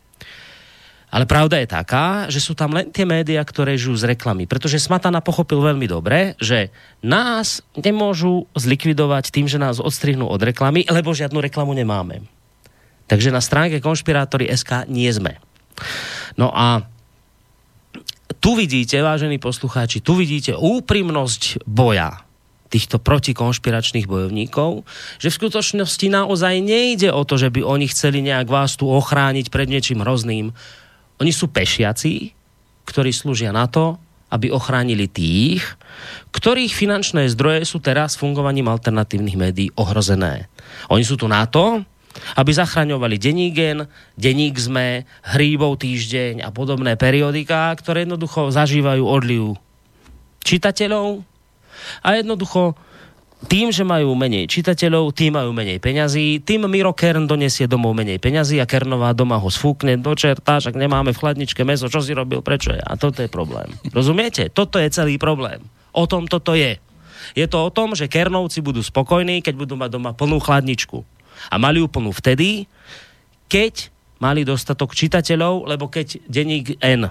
[1.12, 4.47] Ale pravda je taká, že sú tam len tie médiá, ktoré žijú z reklamy.
[4.47, 6.71] Pretože Smatana pochopil veľmi dobre, že
[7.04, 12.24] nás nemôžu zlikvidovať tým, že nás odstrihnú od reklamy, lebo žiadnu reklamu nemáme.
[13.12, 15.36] Takže na stránke konšpirátory SK nie sme.
[16.39, 16.88] No a
[18.39, 22.24] tu vidíte, vážení poslucháči, tu vidíte úprimnosť boja
[22.71, 24.88] týchto protikonšpiračných bojovníkov,
[25.19, 29.52] že v skutočnosti naozaj nejde o to, že by oni chceli nejak vás tu ochrániť
[29.52, 30.56] pred niečím hrozným,
[31.22, 32.34] oni sú pešiaci,
[32.90, 34.02] ktorí slúžia na to,
[34.34, 35.62] aby ochránili tých,
[36.34, 40.50] ktorých finančné zdroje sú teraz fungovaním alternatívnych médií ohrozené.
[40.90, 41.84] Oni sú tu na to,
[42.36, 43.56] aby zachraňovali denník
[44.20, 49.56] denník ZME, Hríbov týždeň a podobné periodika, ktoré jednoducho zažívajú odliv
[50.44, 51.24] čitateľov
[52.04, 52.76] a jednoducho
[53.49, 58.21] tým, že majú menej čitateľov, tým majú menej peňazí, tým Miro Kern donesie domov menej
[58.21, 62.13] peňazí a Kernová doma ho sfúkne do čerta, však nemáme v chladničke meso, čo si
[62.13, 62.82] robil, prečo je?
[62.82, 63.65] A toto je problém.
[63.89, 64.54] Rozumiete?
[64.54, 65.58] Toto je celý problém.
[65.89, 66.77] O tom toto je.
[67.34, 71.01] Je to o tom, že Kernovci budú spokojní, keď budú mať doma plnú chladničku.
[71.49, 72.69] A mali ju plnú vtedy,
[73.49, 73.89] keď
[74.21, 77.10] mali dostatok čitateľov, lebo keď denník N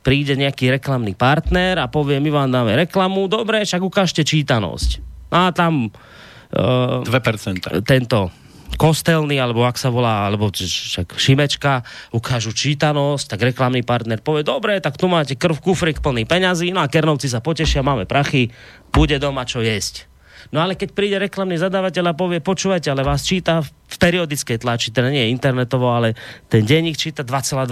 [0.00, 5.50] príde nejaký reklamný partner a povie, my vám dáme reklamu, dobre, však ukážte čítanosť a
[5.50, 7.82] tam uh, 2%.
[7.82, 8.30] tento
[8.76, 14.78] kostelný, alebo ak sa volá, alebo však Šimečka, ukážu čítanosť, tak reklamný partner povie, dobre,
[14.78, 18.52] tak tu máte krv, kufrik plný peňazí, no a Kernovci sa potešia, máme prachy,
[18.92, 20.06] bude doma čo jesť.
[20.54, 24.94] No ale keď príde reklamný zadávateľ a povie, počúvajte, ale vás číta v periodickej tlači,
[24.94, 26.14] teda nie internetovo, ale
[26.46, 27.66] ten denník číta 2,2%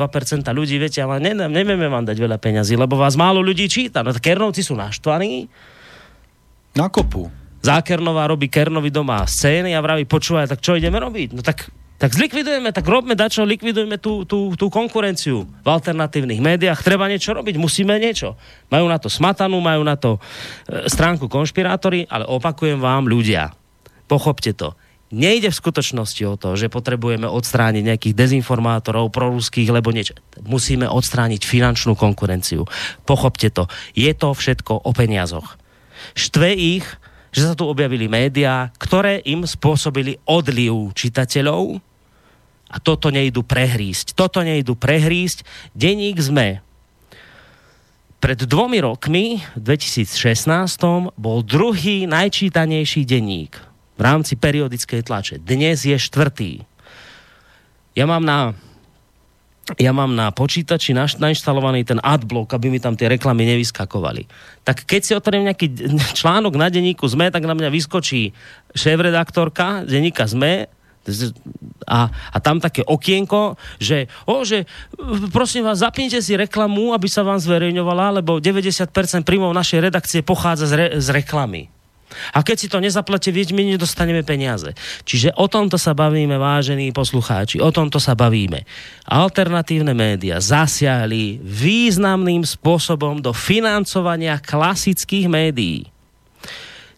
[0.51, 4.03] ľudí, viete, ale ne, nevieme vám dať veľa peňazí, lebo vás málo ľudí číta.
[4.03, 5.47] No Kernovci sú naštvaní.
[6.75, 7.44] Na kopu.
[7.65, 11.33] Zákernová robí Kernovi doma scény a vraví, počúvaj, tak čo ideme robiť?
[11.33, 16.85] No tak tak zlikvidujeme, tak robme dačo, likvidujeme tú, tú, tú konkurenciu v alternatívnych médiách.
[16.85, 18.35] Treba niečo robiť, musíme niečo.
[18.69, 23.55] Majú na to smatanú, majú na to e, stránku konšpirátory, ale opakujem vám, ľudia,
[24.11, 24.75] pochopte to.
[25.15, 30.19] Nejde v skutočnosti o to, že potrebujeme odstrániť nejakých dezinformátorov, proruských, lebo niečo.
[30.43, 32.67] Musíme odstrániť finančnú konkurenciu.
[33.07, 33.71] Pochopte to.
[33.95, 35.55] Je to všetko o peniazoch.
[36.19, 36.85] Štve ich,
[37.35, 41.83] že sa tu objavili médiá, ktoré im spôsobili odliv čitateľov
[42.71, 44.15] a toto nejdu prehrísť.
[44.15, 45.43] Toto nejdu prehrísť.
[45.75, 46.63] Denník sme
[48.23, 53.53] pred dvomi rokmi, v 2016, bol druhý najčítanejší denník
[53.95, 55.37] v rámci periodickej tlače.
[55.45, 56.65] Dnes je štvrtý.
[57.93, 58.57] Ja mám na
[59.81, 64.29] ja mám na počítači nainštalovaný ten adblock, aby mi tam tie reklamy nevyskakovali.
[64.61, 65.67] Tak keď si otvorím nejaký
[66.21, 68.37] článok na denníku ZME, tak na mňa vyskočí
[68.77, 70.69] šéf-redaktorka denníka ZME
[71.85, 74.65] a, a tam také okienko, že, o, že
[75.29, 78.89] prosím vás, zapnite si reklamu, aby sa vám zverejňovala, lebo 90%
[79.29, 81.69] príjmov našej redakcie pochádza z, re, z reklamy.
[82.33, 84.71] A keď si to nezaplate, my nedostaneme peniaze.
[85.03, 88.63] Čiže o tomto sa bavíme, vážení poslucháči, o tomto sa bavíme.
[89.09, 95.95] Alternatívne média zasiahli významným spôsobom do financovania klasických médií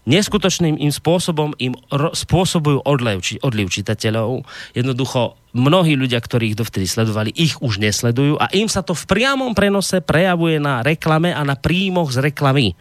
[0.07, 4.47] neskutočným im spôsobom im ro- spôsobujú odliv, či, odliv čitateľov.
[4.73, 9.05] Jednoducho mnohí ľudia, ktorí ich dovtedy sledovali, ich už nesledujú a im sa to v
[9.11, 12.79] priamom prenose prejavuje na reklame a na príjmoch z reklamy.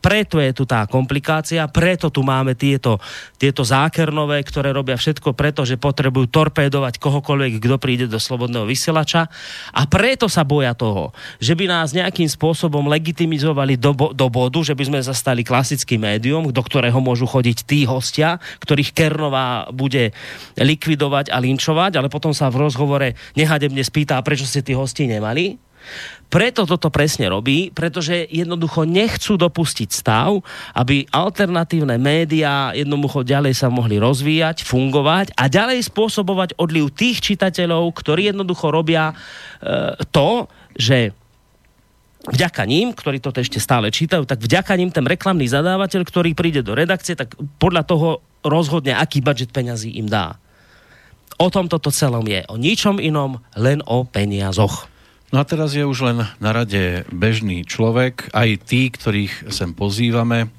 [0.00, 2.96] Preto je tu tá komplikácia, preto tu máme tieto,
[3.36, 9.28] tieto zákernové, ktoré robia všetko preto, že potrebujú torpédovať kohokoľvek, kto príde do slobodného vysielača.
[9.76, 14.72] A preto sa boja toho, že by nás nejakým spôsobom legitimizovali do, do bodu, že
[14.72, 20.16] by sme zastali klasický médium, do ktorého môžu chodiť tí hostia, ktorých Kernová bude
[20.56, 25.70] likvidovať a linčovať, ale potom sa v rozhovore nehadebne spýta, prečo ste tí hosti nemali
[26.30, 30.38] preto toto presne robí, pretože jednoducho nechcú dopustiť stav,
[30.78, 37.90] aby alternatívne médiá jednoducho ďalej sa mohli rozvíjať, fungovať a ďalej spôsobovať odliv tých čitateľov,
[37.90, 39.14] ktorí jednoducho robia e,
[40.14, 40.46] to,
[40.78, 41.10] že
[42.30, 46.62] vďaka ním, ktorí toto ešte stále čítajú, tak vďaka ním ten reklamný zadávateľ, ktorý príde
[46.62, 48.08] do redakcie, tak podľa toho
[48.46, 50.38] rozhodne, aký budget peňazí im dá.
[51.40, 52.44] O tom toto celom je.
[52.52, 54.89] O ničom inom, len o peniazoch.
[55.30, 60.50] No a teraz je už len na rade bežný človek, aj tí, ktorých sem pozývame,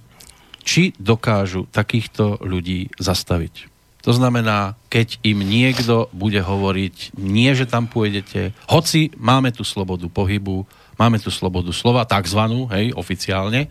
[0.63, 3.67] či dokážu takýchto ľudí zastaviť.
[4.07, 10.09] To znamená, keď im niekto bude hovoriť, nie, že tam pôjdete, hoci máme tu slobodu
[10.09, 10.65] pohybu,
[10.97, 13.69] máme tu slobodu slova, takzvanú, hej, oficiálne,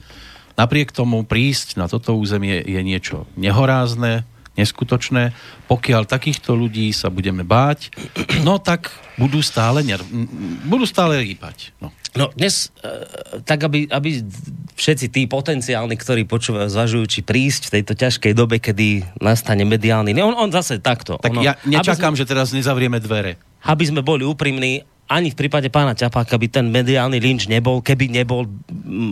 [0.54, 4.22] napriek tomu prísť na toto územie je niečo nehorázne,
[4.58, 5.30] neskutočné.
[5.70, 7.94] Pokiaľ takýchto ľudí sa budeme báť,
[8.42, 10.04] no tak budú stále, ner-
[10.66, 11.74] budú stále rýpať.
[11.78, 11.94] No.
[12.10, 12.90] No dnes, e,
[13.46, 14.18] tak aby, aby
[14.74, 20.18] všetci tí potenciálni, ktorí počúvajú, zvažujú, či prísť v tejto ťažkej dobe, kedy nastane mediálny...
[20.18, 21.22] On, on zase takto.
[21.22, 23.38] Tak ono, ja nečakám, sme, že teraz nezavrieme dvere.
[23.62, 28.06] Aby sme boli úprimní, ani v prípade pána Ťapáka by ten mediálny lynč nebol, keby
[28.06, 28.46] nebol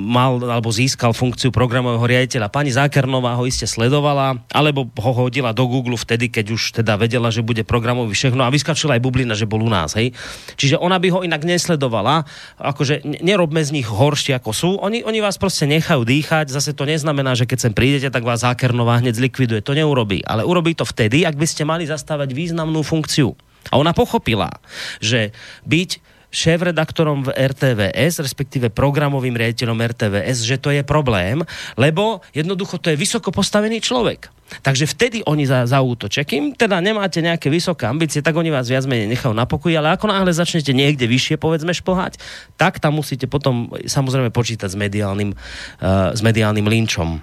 [0.06, 2.54] mal alebo získal funkciu programového riaditeľa.
[2.54, 7.34] Pani Zákernová ho iste sledovala, alebo ho hodila do Google vtedy, keď už teda vedela,
[7.34, 9.98] že bude programový všechno a vyskačila aj bublina, že bol u nás.
[9.98, 10.14] Hej.
[10.54, 12.22] Čiže ona by ho inak nesledovala.
[12.62, 14.70] Akože nerobme z nich horšie ako sú.
[14.78, 16.54] Oni, oni vás proste nechajú dýchať.
[16.54, 19.66] Zase to neznamená, že keď sem prídete, tak vás Zákernová hneď zlikviduje.
[19.66, 20.22] To neurobí.
[20.22, 23.34] Ale urobí to vtedy, ak by ste mali zastávať významnú funkciu.
[23.68, 24.50] A ona pochopila,
[24.98, 25.30] že
[25.68, 31.40] byť šéf-redaktorom v RTVS, respektíve programovým riaditeľom RTVS, že to je problém,
[31.80, 34.28] lebo jednoducho to je vysoko postavený človek.
[34.64, 36.24] Takže vtedy oni za, zautočia.
[36.24, 39.92] Kým teda nemáte nejaké vysoké ambície, tak oni vás viac menej nechajú na pokoji, ale
[39.96, 42.20] ako náhle začnete niekde vyššie, povedzme, šplhať,
[42.60, 47.20] tak tam musíte potom samozrejme počítať s mediálnym, uh, s mediálnym linčom.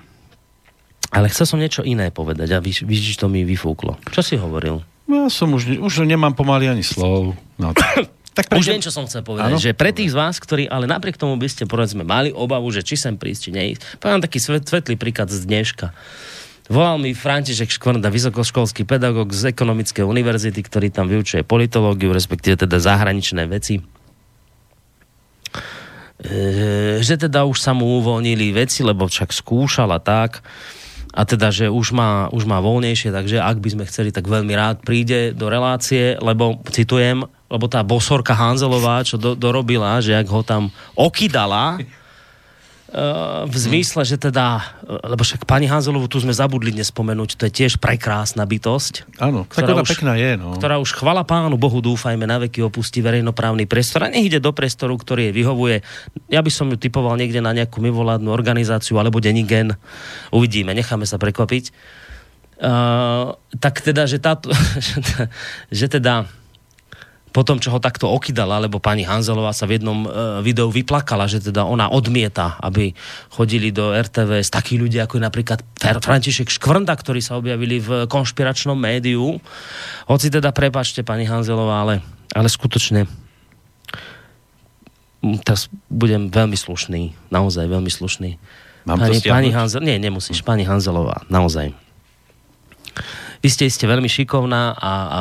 [1.14, 4.02] Ale chcel som niečo iné povedať a vidíš, to mi vyfúklo.
[4.10, 4.95] Čo si hovoril?
[5.06, 7.38] No, ja som už, už nemám pomaly ani slov.
[7.62, 7.72] No,
[8.38, 9.54] tak Už viem, čo som chcel povedať.
[9.54, 9.62] Ano?
[9.62, 12.82] Že pre tých z vás, ktorí ale napriek tomu by ste povedzme mali obavu, že
[12.82, 13.82] či sem prísť, či neísť.
[14.02, 15.94] Poviem taký svet, svetlý príklad z dneška.
[16.66, 22.82] Volal mi František Škvrnda, vysokoškolský pedagóg z ekonomickej univerzity, ktorý tam vyučuje politológiu, respektíve teda
[22.82, 23.86] zahraničné veci.
[26.26, 30.42] E, že teda už sa mu uvoľnili veci, lebo však skúšal a tak
[31.16, 34.52] a teda, že už má, už má voľnejšie, takže ak by sme chceli, tak veľmi
[34.52, 40.28] rád príde do relácie, lebo, citujem, lebo tá bosorka Hanzelová, čo do, dorobila, že ak
[40.28, 40.68] ho tam
[41.00, 41.80] okydala,
[43.46, 47.52] v zmysle, že teda, lebo však pani Hanzelovu tu sme zabudli dnes spomenúť, to je
[47.52, 49.20] tiež prekrásna bytosť.
[49.20, 50.56] Áno, ktorá už, pekná je, no.
[50.56, 54.56] Ktorá už chvala pánu Bohu, dúfajme, na veky opustí verejnoprávny priestor a nech ide do
[54.56, 55.84] priestoru, ktorý jej vyhovuje.
[56.32, 59.76] Ja by som ju typoval niekde na nejakú mimovládnu organizáciu alebo denigen.
[60.32, 61.76] Uvidíme, necháme sa prekvapiť.
[62.56, 64.56] Uh, tak teda, že, táto,
[65.84, 66.32] že teda
[67.36, 71.44] potom, čo ho takto okydala, lebo pani Hanzelová sa v jednom uh, videu vyplakala, že
[71.44, 72.96] teda ona odmieta, aby
[73.28, 75.60] chodili do RTV s takí ľudia, ako je napríklad
[76.00, 79.44] František Škvrnda, ktorí sa objavili v konšpiračnom médiu.
[80.08, 82.00] Hoci teda, prepačte, pani Hanzelová, ale,
[82.32, 83.04] ale skutočne
[85.44, 88.38] teraz budem veľmi slušný, naozaj veľmi slušný.
[88.86, 91.74] Mám pani, pani Hanzel, nie, nemusíš, pani Hanzelová, naozaj
[93.46, 95.20] vy ste iste veľmi šikovná a, a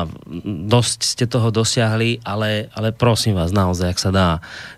[0.65, 4.29] dosť ste toho dosiahli, ale, ale prosím vás, naozaj, ak sa dá,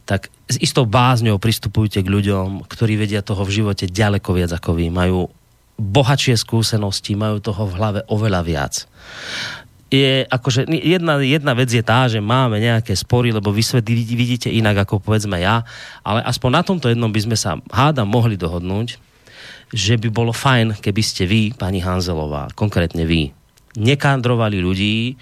[0.04, 4.76] tak s istou bázňou pristupujte k ľuďom, ktorí vedia toho v živote ďaleko viac ako
[4.76, 4.92] vy.
[4.92, 5.32] Majú
[5.80, 8.74] bohatšie skúsenosti, majú toho v hlave oveľa viac
[9.88, 14.52] je akože jedna, jedna vec je tá, že máme nejaké spory, lebo vy svet vidíte
[14.52, 15.64] inak ako povedzme ja,
[16.04, 19.00] ale aspoň na tomto jednom by sme sa hádam mohli dohodnúť,
[19.72, 23.32] že by bolo fajn, keby ste vy, pani Hanzelová, konkrétne vy,
[23.78, 25.14] nekandrovali ľudí,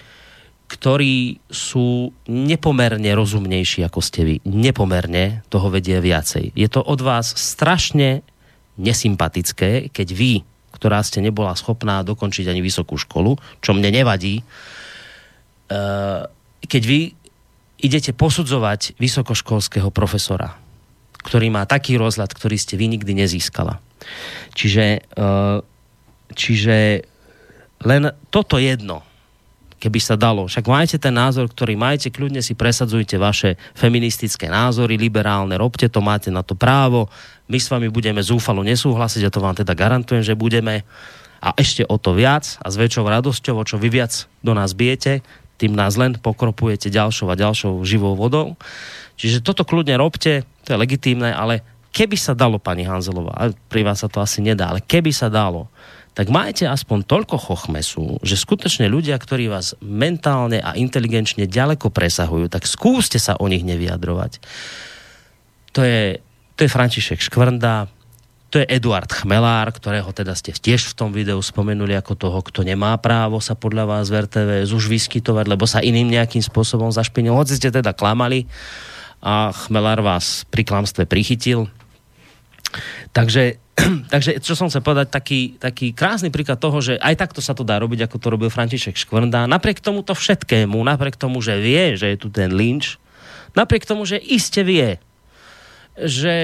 [0.65, 4.35] ktorí sú nepomerne rozumnejší ako ste vy.
[4.49, 6.57] Nepomerne toho vedia viacej.
[6.57, 8.25] Je to od vás strašne
[8.81, 10.33] nesympatické, keď vy,
[10.73, 16.21] ktorá ste nebola schopná dokončiť ani vysokú školu, čo mne nevadí, eh,
[16.65, 16.99] keď vy
[17.79, 20.57] idete posudzovať vysokoškolského profesora,
[21.21, 23.77] ktorý má taký rozhľad, ktorý ste vy nikdy nezískala.
[24.57, 25.57] Čiže, eh,
[26.33, 26.77] čiže
[27.84, 29.03] len toto jedno,
[29.76, 30.47] keby sa dalo.
[30.47, 35.99] Však majte ten názor, ktorý majte, kľudne si presadzujte vaše feministické názory, liberálne, robte to,
[35.99, 37.11] máte na to právo.
[37.51, 40.88] My s vami budeme zúfalo nesúhlasiť a to vám teda garantujem, že budeme.
[41.43, 44.73] A ešte o to viac a s väčšou radosťou, o čo vy viac do nás
[44.73, 45.21] bijete,
[45.61, 48.57] tým nás len pokropujete ďalšou a ďalšou živou vodou.
[49.15, 51.61] Čiže toto kľudne robte, to je legitímne, ale
[51.95, 55.71] keby sa dalo, pani Hanzelová, pri vás sa to asi nedá, ale keby sa dalo,
[56.16, 62.47] tak majte aspoň toľko chochmesu, že skutočne ľudia, ktorí vás mentálne a inteligenčne ďaleko presahujú,
[62.47, 64.39] tak skúste sa o nich nevyjadrovať.
[65.76, 66.24] To je,
[66.55, 67.91] to je František Škvrnda,
[68.47, 72.63] to je Eduard Chmelár, ktorého teda ste tiež v tom videu spomenuli ako toho, kto
[72.63, 77.36] nemá právo sa podľa vás v RTVS už vyskytovať, lebo sa iným nejakým spôsobom zašpinil.
[77.36, 78.47] Hoci ste teda klamali
[79.20, 81.68] a Chmelár vás pri klamstve prichytil.
[83.11, 83.59] Takže
[84.13, 87.67] takže čo som chcel povedať, taký, taký krásny príklad toho, že aj takto sa to
[87.67, 89.51] dá robiť, ako to robil František Škvrnda.
[89.51, 92.95] Napriek tomuto všetkému, napriek tomu, že vie, že je tu ten lynč,
[93.51, 94.95] napriek tomu, že iste vie,
[95.95, 96.36] že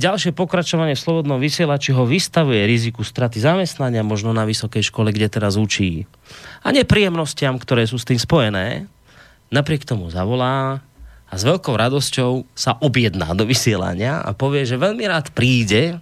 [0.00, 5.28] ďalšie pokračovanie v slobodnom vysielači ho vystavuje riziku straty zamestnania, možno na vysokej škole, kde
[5.28, 6.08] teraz učí.
[6.64, 8.88] A nepríjemnostiam, ktoré sú s tým spojené,
[9.52, 10.80] napriek tomu zavolá
[11.28, 16.00] a s veľkou radosťou sa objedná do vysielania a povie, že veľmi rád príde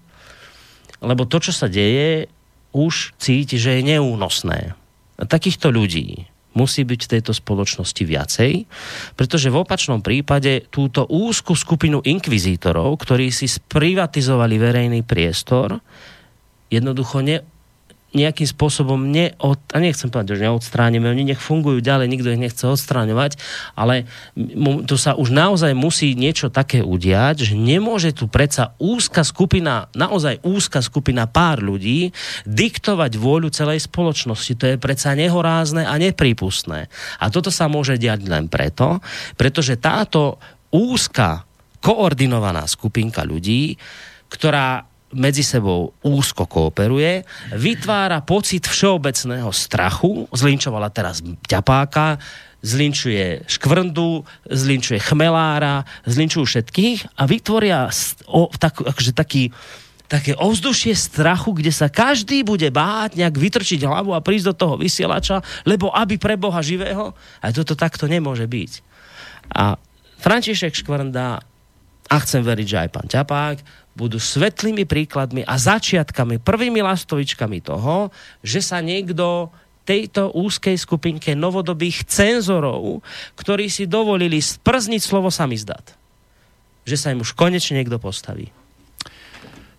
[1.00, 2.30] lebo to, čo sa deje,
[2.76, 4.76] už cíti, že je neúnosné.
[5.16, 8.52] Takýchto ľudí musí byť v tejto spoločnosti viacej,
[9.12, 15.76] pretože v opačnom prípade túto úzku skupinu inkvizítorov, ktorí si sprivatizovali verejný priestor,
[16.72, 17.44] jednoducho ne,
[18.16, 22.64] nejakým spôsobom neod, a nechcem povedať, že neodstránime, oni nech fungujú ďalej, nikto ich nechce
[22.64, 23.36] odstráňovať,
[23.76, 24.08] ale
[24.88, 30.40] tu sa už naozaj musí niečo také udiať, že nemôže tu predsa úzka skupina, naozaj
[30.40, 32.16] úzka skupina pár ľudí
[32.48, 34.56] diktovať vôľu celej spoločnosti.
[34.56, 36.88] To je predsa nehorázne a neprípustné.
[37.20, 39.04] A toto sa môže diať len preto,
[39.36, 40.40] pretože táto
[40.72, 41.44] úzka
[41.84, 43.76] koordinovaná skupinka ľudí,
[44.32, 47.22] ktorá medzi sebou úzko kooperuje,
[47.54, 52.18] vytvára pocit všeobecného strachu, zlinčovala teraz ťapáka,
[52.66, 57.86] zlinčuje škvrndu, zlinčuje chmelára, zlinčujú všetkých a vytvoria
[58.26, 59.54] o, tak, akože taký,
[60.10, 64.74] také ovzdušie strachu, kde sa každý bude báť nejak vytrčiť hlavu a prísť do toho
[64.74, 68.72] vysielača, lebo aby pre Boha živého, a toto takto nemôže byť.
[69.54, 69.78] A
[70.18, 71.38] František Škvrnda,
[72.06, 73.56] a chcem veriť, že aj pán Ťapák,
[73.96, 78.12] budú svetlými príkladmi a začiatkami, prvými lastovičkami toho,
[78.44, 79.50] že sa niekto
[79.86, 83.00] tejto úzkej skupinke novodobých cenzorov,
[83.38, 85.94] ktorí si dovolili sprzniť slovo samizdat.
[86.84, 88.50] Že sa im už konečne niekto postaví.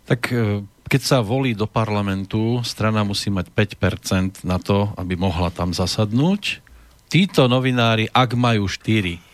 [0.07, 5.51] Tak e, keď sa volí do parlamentu, strana musí mať 5% na to, aby mohla
[5.51, 6.63] tam zasadnúť.
[7.11, 9.26] Títo novinári, ak majú 4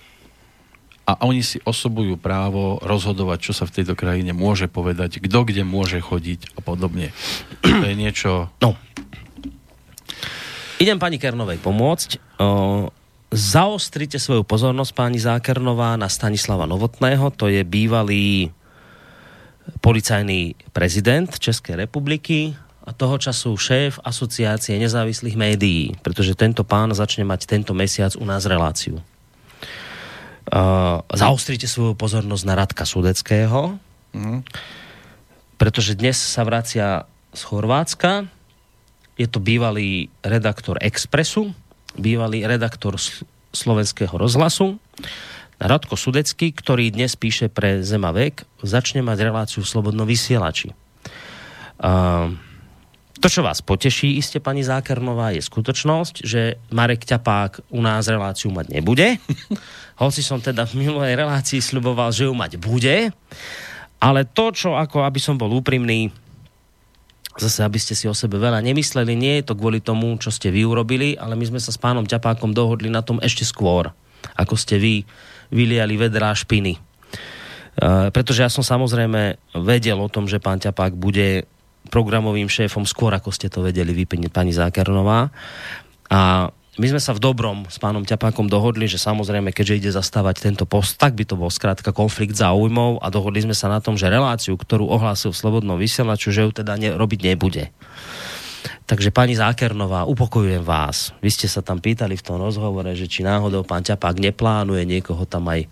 [1.03, 5.67] a oni si osobujú právo rozhodovať, čo sa v tejto krajine môže povedať, kto kde
[5.67, 7.11] môže chodiť a podobne.
[7.59, 8.47] To je niečo...
[8.63, 8.79] No.
[10.79, 12.39] Idem pani Kernovej pomôcť.
[12.39, 12.87] O,
[13.35, 17.35] zaostrite svoju pozornosť, pani Zákernová, na Stanislava Novotného.
[17.35, 18.55] To je bývalý
[19.83, 27.23] policajný prezident Českej republiky a toho času šéf asociácie nezávislých médií, pretože tento pán začne
[27.27, 28.99] mať tento mesiac u nás reláciu.
[30.43, 33.79] Uh, zaostrite svoju pozornosť na Radka Sudeckého,
[34.11, 34.43] mm.
[35.55, 38.27] pretože dnes sa vracia z Chorvátska.
[39.15, 41.55] Je to bývalý redaktor Expressu,
[41.95, 42.99] bývalý redaktor
[43.53, 44.81] slovenského rozhlasu
[45.63, 50.75] Radko Sudecký, ktorý dnes píše pre Zemavek, začne mať reláciu v Slobodnom vysielači.
[51.79, 52.35] Uh,
[53.23, 58.51] to, čo vás poteší, iste pani Zákernová, je skutočnosť, že Marek Ťapák u nás reláciu
[58.51, 59.15] mať nebude.
[60.03, 63.11] Hoci som teda v minulej relácii sľuboval, že ju mať bude.
[64.03, 66.11] Ale to, čo ako, aby som bol úprimný,
[67.39, 70.51] zase, aby ste si o sebe veľa nemysleli, nie je to kvôli tomu, čo ste
[70.51, 73.89] vy urobili, ale my sme sa s pánom Ťapákom dohodli na tom ešte skôr,
[74.35, 75.07] ako ste vy
[75.49, 76.77] vyliali vedrá špiny.
[77.73, 81.49] Uh, pretože ja som samozrejme vedel o tom, že pán Ťapák bude
[81.89, 85.33] programovým šéfom skôr, ako ste to vedeli vy, pani Zákernová.
[86.11, 90.41] A my sme sa v dobrom s pánom Ťapákom dohodli, že samozrejme, keďže ide zastávať
[90.41, 93.93] tento post, tak by to bol skrátka konflikt záujmov a dohodli sme sa na tom,
[93.93, 97.69] že reláciu, ktorú ohlásil v Slobodnom vysielaču, že ju teda ne, robiť nebude.
[98.89, 101.13] Takže pani Zákernová, upokojujem vás.
[101.21, 105.29] Vy ste sa tam pýtali v tom rozhovore, že či náhodou pán Ťapák neplánuje niekoho
[105.29, 105.69] tam aj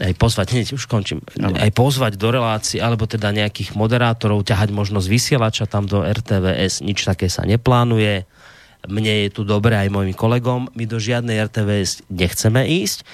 [0.00, 5.06] aj pozvať, hneď už končím, aj pozvať do relácií, alebo teda nejakých moderátorov, ťahať možnosť
[5.06, 8.24] vysielača tam do RTVS, nič také sa neplánuje.
[8.88, 13.04] Mne je tu dobre aj mojim kolegom, my do žiadnej RTVS nechceme ísť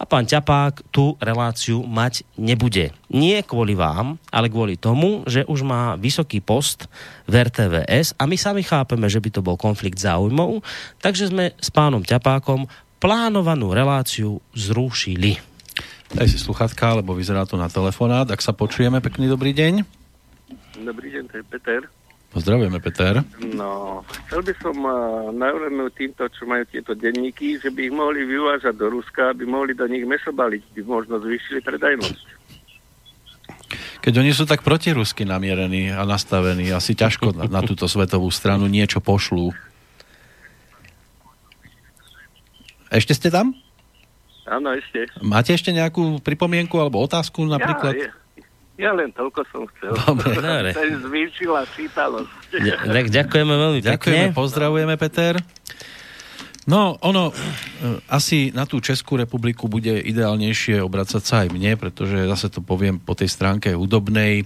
[0.00, 2.96] a pán Ťapák tú reláciu mať nebude.
[3.12, 6.88] Nie kvôli vám, ale kvôli tomu, že už má vysoký post
[7.28, 10.64] v RTVS a my sami chápeme, že by to bol konflikt záujmov,
[11.04, 12.64] takže sme s pánom Ťapákom
[12.96, 15.36] plánovanú reláciu zrušili.
[16.10, 18.26] Daj si sluchatka, lebo vyzerá to na telefonát.
[18.32, 19.84] Ak sa počujeme, pekný dobrý deň.
[20.80, 21.99] Dobrý deň, to je Peter.
[22.30, 23.26] Pozdravujeme, Peter.
[23.58, 24.94] No, chcel by som uh,
[25.34, 29.74] navrhnúť týmto, čo majú tieto denníky, že by ich mohli vyvážať do Ruska, aby mohli
[29.74, 32.26] do nich meso baliť, by možno zvýšili predajnosť.
[34.00, 38.70] Keď oni sú tak protirusky namierení a nastavení, asi ťažko na, na túto svetovú stranu
[38.70, 39.50] niečo pošlú.
[42.94, 43.58] Ešte ste tam?
[44.46, 45.10] Áno, ešte.
[45.22, 47.94] Máte ešte nejakú pripomienku alebo otázku napríklad?
[47.94, 48.10] Ja, ja,
[48.80, 49.92] ja len toľko som chcel.
[49.92, 50.40] Dobre.
[50.40, 50.70] Dobre.
[51.04, 52.32] zvýšila čítalosť.
[52.96, 53.92] Tak ďakujeme veľmi pekne.
[53.94, 55.38] Ďakujeme, pozdravujeme, Peter.
[56.68, 57.34] No, ono, e,
[58.08, 63.00] asi na tú Českú republiku bude ideálnejšie obracať sa aj mne, pretože zase to poviem
[63.00, 64.44] po tej stránke hudobnej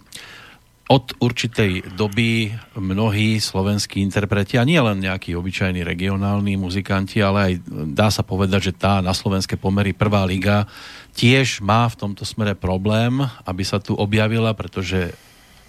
[0.84, 7.52] od určitej doby mnohí slovenskí interpreti, a nie len nejakí obyčajní regionálni muzikanti, ale aj
[7.96, 10.68] dá sa povedať, že tá na slovenské pomery prvá liga
[11.16, 15.16] tiež má v tomto smere problém, aby sa tu objavila, pretože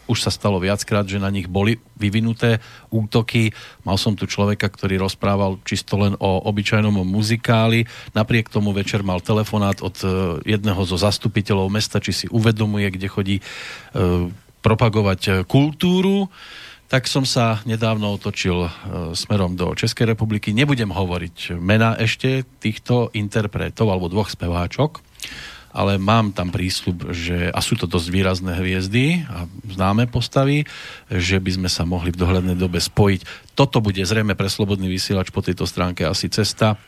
[0.06, 2.62] už sa stalo viackrát, že na nich boli vyvinuté
[2.94, 3.50] útoky.
[3.82, 7.90] Mal som tu človeka, ktorý rozprával čisto len o obyčajnom muzikáli.
[8.14, 10.08] Napriek tomu večer mal telefonát od e,
[10.46, 13.44] jedného zo zastupiteľov mesta, či si uvedomuje, kde chodí e,
[14.66, 16.26] propagovať e, kultúru,
[16.90, 18.70] tak som sa nedávno otočil e,
[19.14, 20.50] smerom do Českej republiky.
[20.58, 25.06] Nebudem hovoriť mena ešte týchto interpretov alebo dvoch speváčok,
[25.76, 30.64] ale mám tam prísľub, že, a sú to dosť výrazné hviezdy a známe postavy,
[31.12, 33.52] že by sme sa mohli v dohľadnej dobe spojiť.
[33.60, 36.80] Toto bude zrejme pre Slobodný vysielač po tejto stránke asi cesta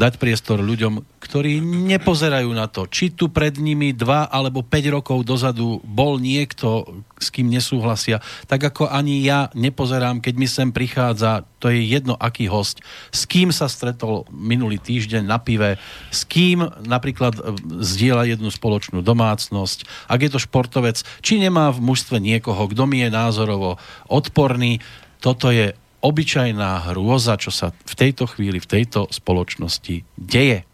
[0.00, 5.28] dať priestor ľuďom, ktorí nepozerajú na to, či tu pred nimi dva alebo 5 rokov
[5.28, 6.88] dozadu bol niekto,
[7.20, 12.16] s kým nesúhlasia, tak ako ani ja nepozerám, keď mi sem prichádza, to je jedno
[12.16, 12.80] aký host,
[13.12, 15.76] s kým sa stretol minulý týždeň na pive,
[16.08, 17.42] s kým napríklad e,
[17.84, 23.04] zdieľa jednu spoločnú domácnosť, ak je to športovec, či nemá v mužstve niekoho, kto mi
[23.04, 23.76] je názorovo
[24.08, 24.80] odporný,
[25.20, 30.64] toto je obyčajná hrôza, čo sa v tejto chvíli, v tejto spoločnosti deje.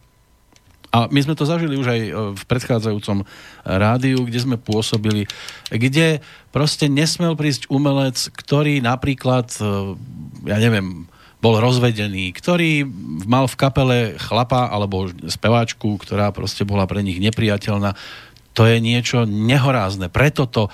[0.87, 3.27] A my sme to zažili už aj e, v predchádzajúcom
[3.67, 5.27] rádiu, kde sme pôsobili,
[5.67, 6.23] kde
[6.55, 9.63] proste nesmel prísť umelec, ktorý napríklad, e,
[10.47, 12.81] ja neviem, bol rozvedený, ktorý
[13.29, 17.93] mal v kapele chlapa alebo speváčku, ktorá proste bola pre nich nepriateľná
[18.57, 20.09] To je niečo nehorázne.
[20.09, 20.71] Preto to e,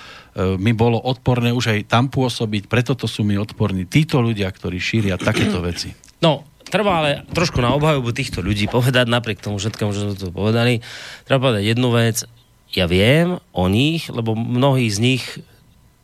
[0.55, 4.79] mi bolo odporné už aj tam pôsobiť, preto to sú mi odporní títo ľudia, ktorí
[4.79, 5.91] šíria takéto veci.
[6.23, 10.31] No, treba ale trošku na obhajobu týchto ľudí povedať, napriek tomu všetkému, že sme to
[10.31, 10.79] povedali,
[11.27, 12.23] treba povedať jednu vec.
[12.71, 15.23] Ja viem o nich, lebo mnohí z nich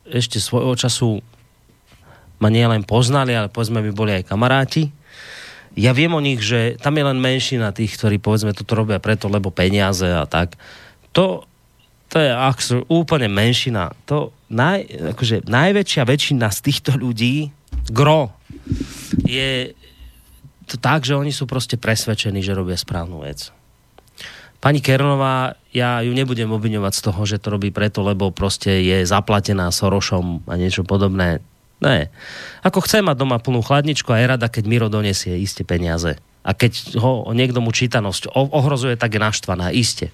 [0.04, 1.24] ešte svojho času
[2.44, 4.92] ma nielen poznali, ale povedzme by boli aj kamaráti.
[5.80, 9.32] Ja viem o nich, že tam je len menšina tých, ktorí povedzme toto robia preto,
[9.32, 10.60] lebo peniaze a tak.
[11.16, 11.49] To
[12.10, 12.30] to je
[12.90, 13.94] úplne menšina.
[14.10, 17.54] To naj, akože najväčšia väčšina z týchto ľudí,
[17.86, 18.34] gro,
[19.22, 19.72] je
[20.66, 23.54] to tak, že oni sú proste presvedčení, že robia správnu vec.
[24.60, 29.08] Pani Kernová, ja ju nebudem obviňovať z toho, že to robí preto, lebo proste je
[29.08, 31.40] zaplatená Sorošom a niečo podobné.
[31.80, 32.12] Ne.
[32.60, 36.20] Ako chce mať doma plnú chladničku a je rada, keď Miro donesie iste peniaze.
[36.44, 40.12] A keď ho niekto mu čítanosť ohrozuje, tak je naštvaná, iste.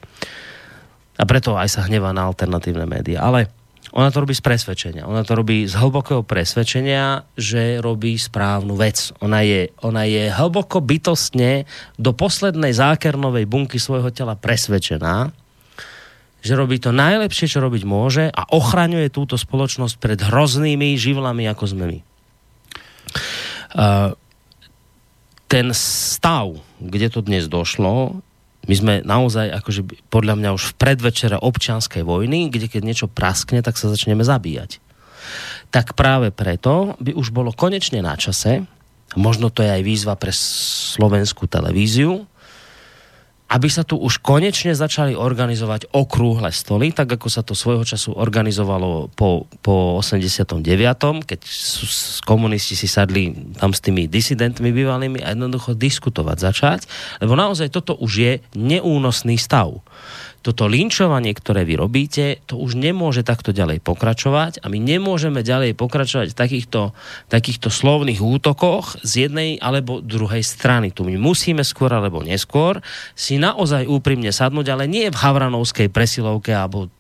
[1.17, 3.25] A preto aj sa hnevá na alternatívne médiá.
[3.25, 3.49] Ale
[3.97, 5.09] ona to robí z presvedčenia.
[5.09, 9.15] Ona to robí z hlbokého presvedčenia, že robí správnu vec.
[9.25, 11.65] Ona je, ona je hlboko bytostne
[11.97, 15.33] do poslednej zákernovej bunky svojho tela presvedčená,
[16.45, 21.65] že robí to najlepšie, čo robiť môže a ochraňuje túto spoločnosť pred hroznými živlami, ako
[21.65, 21.99] sme my.
[23.77, 24.13] Uh,
[25.47, 28.19] ten stav, kde to dnes došlo,
[28.67, 33.63] my sme naozaj, akože podľa mňa už v predvečere občianskej vojny, kde keď niečo praskne,
[33.63, 34.83] tak sa začneme zabíjať.
[35.71, 38.67] Tak práve preto by už bolo konečne na čase,
[39.19, 42.27] možno to je aj výzva pre slovenskú televíziu,
[43.47, 48.11] aby sa tu už konečne začali organizovať okrúhle stoly, tak ako sa to svojho času
[48.19, 50.67] organizovalo po, po 89.,
[51.23, 51.41] keď
[52.27, 56.81] komunisti si sadli tam s tými disidentmi bývalými a jednoducho diskutovať začať,
[57.23, 59.79] lebo naozaj toto už je neúnosný stav
[60.47, 65.75] toto linčovanie, ktoré vy robíte, to už nemôže takto ďalej pokračovať a my nemôžeme ďalej
[65.75, 66.81] pokračovať v takýchto,
[67.27, 70.95] takýchto slovných útokoch z jednej alebo druhej strany.
[70.95, 72.79] Tu my musíme skôr alebo neskôr
[73.19, 76.95] si naozaj úprimne sadnúť, ale nie v havranovskej presilovke alebo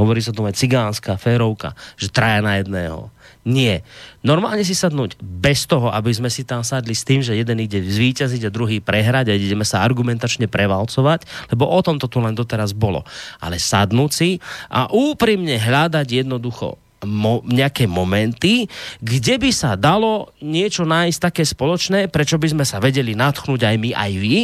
[0.00, 3.12] hovorí sa tu aj cigánska férovka, že traja na jedného
[3.46, 3.80] nie.
[4.20, 7.80] Normálne si sadnúť bez toho, aby sme si tam sadli s tým, že jeden ide
[7.80, 12.36] zvýťaziť a druhý prehrať a ideme sa argumentačne prevalcovať, lebo o tom to tu len
[12.36, 13.00] doteraz bolo.
[13.40, 14.30] Ale sadnúť si
[14.68, 16.76] a úprimne hľadať jednoducho
[17.08, 18.68] mo- nejaké momenty,
[19.00, 23.76] kde by sa dalo niečo nájsť také spoločné, prečo by sme sa vedeli natchnúť aj
[23.80, 24.38] my, aj vy,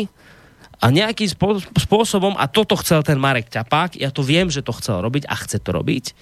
[0.76, 1.32] a nejakým
[1.80, 5.34] spôsobom, a toto chcel ten Marek Ťapák, ja to viem, že to chcel robiť a
[5.40, 6.12] chce to robiť,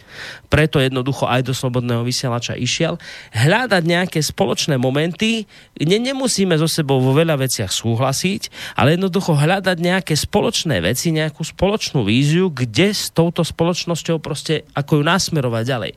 [0.46, 2.94] preto jednoducho aj do Slobodného vysielača išiel,
[3.34, 9.76] hľadať nejaké spoločné momenty, kde nemusíme so sebou vo veľa veciach súhlasiť, ale jednoducho hľadať
[9.82, 15.92] nejaké spoločné veci, nejakú spoločnú víziu, kde s touto spoločnosťou proste ako ju nasmerovať ďalej.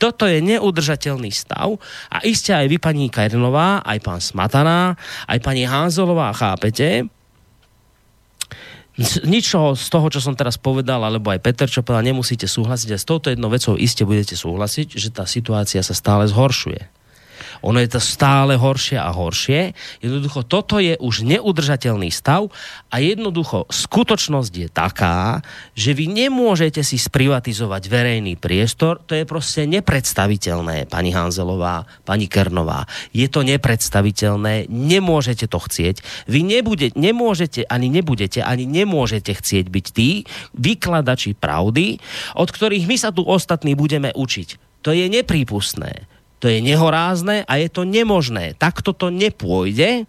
[0.00, 1.76] Toto je neudržateľný stav
[2.08, 4.96] a iste aj vy, pani Kajrnová, aj pán Smataná,
[5.28, 7.04] aj pani Házolová, chápete,
[9.24, 12.98] ničoho z toho, čo som teraz povedal, alebo aj Peter, čo povedal, nemusíte súhlasiť a
[13.00, 16.99] s touto jednou vecou iste budete súhlasiť, že tá situácia sa stále zhoršuje.
[17.60, 19.76] Ono je to stále horšie a horšie.
[20.00, 22.48] Jednoducho toto je už neudržateľný stav
[22.88, 25.44] a jednoducho skutočnosť je taká,
[25.76, 29.04] že vy nemôžete si sprivatizovať verejný priestor.
[29.08, 32.88] To je proste nepredstaviteľné, pani Hanzelová, pani Kernová.
[33.12, 36.26] Je to nepredstaviteľné, nemôžete to chcieť.
[36.26, 40.24] Vy nebude, nemôžete, ani nebudete, ani nemôžete chcieť byť tí
[40.56, 42.00] vykladači pravdy,
[42.34, 44.80] od ktorých my sa tu ostatní budeme učiť.
[44.80, 46.09] To je neprípustné.
[46.40, 48.56] To je nehorázne a je to nemožné.
[48.56, 50.08] Takto to nepôjde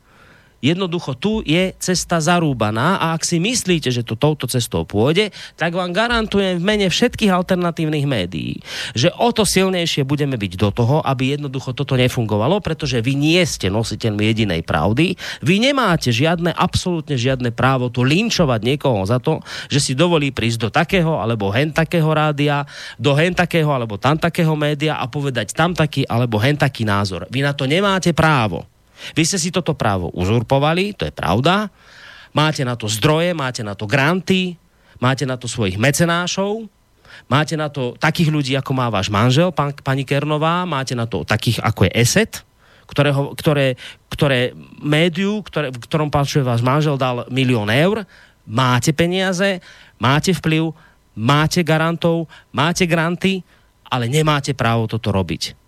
[0.62, 5.74] Jednoducho tu je cesta zarúbaná a ak si myslíte, že to touto cestou pôjde, tak
[5.74, 8.62] vám garantujem v mene všetkých alternatívnych médií,
[8.94, 13.42] že o to silnejšie budeme byť do toho, aby jednoducho toto nefungovalo, pretože vy nie
[13.42, 19.42] ste nositeľmi jedinej pravdy, vy nemáte žiadne, absolútne žiadne právo tu linčovať niekoho za to,
[19.66, 22.70] že si dovolí prísť do takého alebo hen takého rádia,
[23.02, 27.26] do hen takého alebo tam takého média a povedať tam taký alebo hen taký názor.
[27.34, 28.70] Vy na to nemáte právo.
[29.18, 31.70] Vy ste si toto právo uzurpovali, to je pravda.
[32.32, 34.56] Máte na to zdroje, máte na to granty,
[35.04, 36.70] máte na to svojich mecenášov,
[37.28, 41.28] máte na to takých ľudí, ako má váš manžel, pán, pani Kernová, máte na to
[41.28, 42.32] takých, ako je ESET,
[42.88, 43.76] ktorého, ktoré,
[44.12, 48.04] ktoré médiu, ktoré, v ktorom páčuje váš manžel, dal milión eur,
[48.48, 49.60] máte peniaze,
[50.00, 50.72] máte vplyv,
[51.16, 53.44] máte garantov, máte granty,
[53.92, 55.61] ale nemáte právo toto robiť.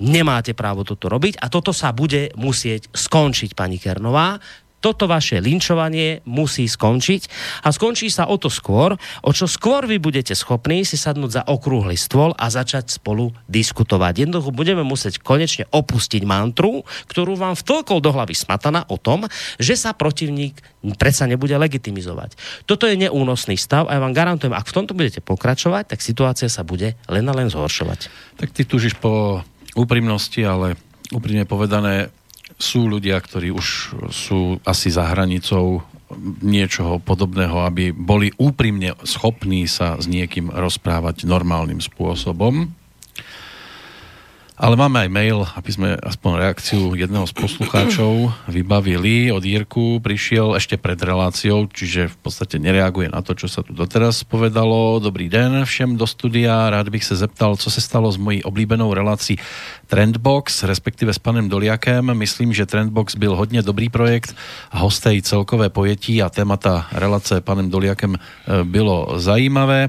[0.00, 4.40] Nemáte právo toto robiť a toto sa bude musieť skončiť, pani Kernová.
[4.80, 7.22] toto vaše linčovanie musí skončiť
[7.64, 11.42] a skončí sa o to skôr, o čo skôr vy budete schopní si sadnúť za
[11.44, 14.24] okrúhly stôl a začať spolu diskutovať.
[14.24, 16.82] Jednoducho budeme musieť konečne opustiť mantru,
[17.12, 19.28] ktorú vám vtlkol do hlavy smatana o tom,
[19.60, 20.56] že sa protivník
[20.96, 22.40] predsa nebude legitimizovať.
[22.64, 26.48] Toto je neúnosný stav a ja vám garantujem, ak v tomto budete pokračovať, tak situácia
[26.48, 28.08] sa bude len a len zhoršovať.
[28.40, 29.44] Tak ty tužiš po
[29.76, 30.78] úprimnosti, ale
[31.10, 32.10] úprimne povedané,
[32.60, 33.66] sú ľudia, ktorí už
[34.12, 35.80] sú asi za hranicou
[36.42, 42.68] niečoho podobného, aby boli úprimne schopní sa s niekým rozprávať normálnym spôsobom.
[44.60, 48.28] Ale máme aj mail, aby sme aspoň reakciu jedného z poslucháčov
[48.60, 49.32] vybavili.
[49.32, 53.72] Od Jirku prišiel ešte pred reláciou, čiže v podstate nereaguje na to, čo sa tu
[53.72, 55.00] doteraz povedalo.
[55.00, 56.68] Dobrý den všem do studia.
[56.68, 59.40] Rád bych se zeptal, co se stalo s mojí oblíbenou relací
[59.88, 62.12] Trendbox, respektive s panem Doliakem.
[62.12, 64.36] Myslím, že Trendbox byl hodně dobrý projekt
[64.70, 68.20] a hostej celkové pojetí a témata relace panem Doliakem e,
[68.68, 69.88] bylo zajímavé.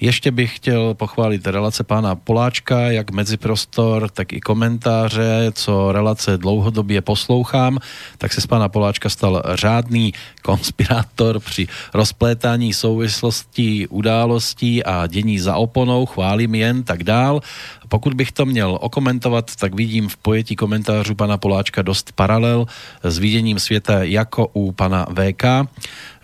[0.00, 7.00] Ještě bych chtěl pochválit relace pána Poláčka, jak medziprostor, tak i komentáře, co relace dlouhodobě
[7.00, 7.78] poslouchám,
[8.18, 15.56] tak se z pána Poláčka stal řádný konspirátor při rozplétání souvislostí událostí a dění za
[15.56, 17.40] oponou, chválím jen, tak dál.
[17.88, 22.66] Pokud bych to měl okomentovat, tak vidím v pojetí komentářů pana Poláčka dost paralel
[23.02, 25.44] s viděním světa jako u pana VK,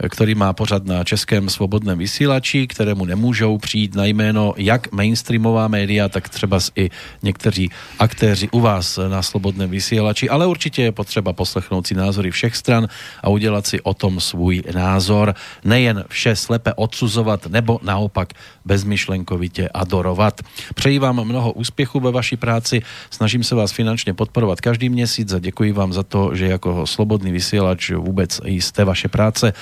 [0.09, 6.09] který má pořad na českém svobodném vysílači, kterému nemůžou přijít na jméno jak mainstreamová média,
[6.09, 6.91] tak třeba i
[7.23, 12.57] někteří aktéři u vás na slobodném vysílači, ale určitě je potřeba poslechnout si názory všech
[12.57, 12.89] stran
[13.23, 15.35] a udělat si o tom svůj názor.
[15.65, 18.29] Nejen vše slepe odsuzovat nebo naopak
[18.65, 20.41] bezmyšlenkovitě adorovat.
[20.75, 25.39] Přeji vám mnoho úspěchu ve vaší práci, snažím se vás finančně podporovat každý měsíc a
[25.39, 29.53] děkuji vám za to, že jako slobodný vysílač vůbec jste vaše práce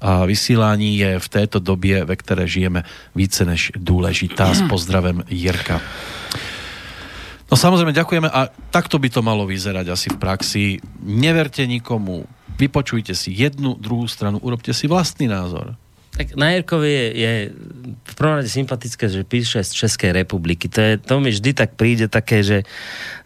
[0.00, 2.84] a vysílání je v této době, ve které žijeme,
[3.14, 4.54] více než důležitá.
[4.54, 5.80] S pozdravem Jirka.
[7.52, 10.64] No samozrejme, ďakujeme a takto by to malo vyzerať asi v praxi.
[11.04, 12.24] Neverte nikomu,
[12.56, 15.76] vypočujte si jednu, druhú stranu, urobte si vlastný názor.
[16.12, 17.32] Tak na Jirkovi je, je
[18.04, 20.68] v prvom rade sympatické, že píše z Českej republiky.
[20.68, 22.68] To, je, to mi vždy tak príde také, že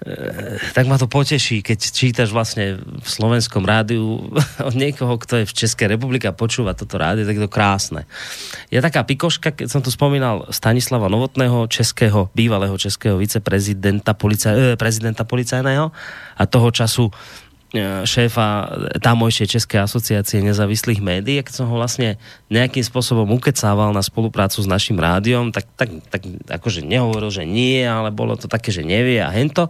[0.07, 4.30] e, tak ma to poteší, keď čítaš vlastne v slovenskom rádiu
[4.68, 8.07] od niekoho, kto je v Českej republike a počúva toto rádio, tak to krásne.
[8.70, 14.64] Je taká pikoška, keď som tu spomínal Stanislava Novotného, českého, bývalého českého viceprezidenta policaj, e,
[14.78, 15.91] prezidenta policajného
[16.39, 17.11] a toho času
[18.04, 22.20] šéfa tamojšej Českej asociácie nezávislých médií, keď som ho vlastne
[22.52, 27.82] nejakým spôsobom ukecával na spoluprácu s našim rádiom, tak, tak, tak akože nehovoril, že nie,
[27.84, 29.68] ale bolo to také, že nevie a hento.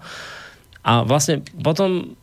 [0.87, 2.15] A vlastne potom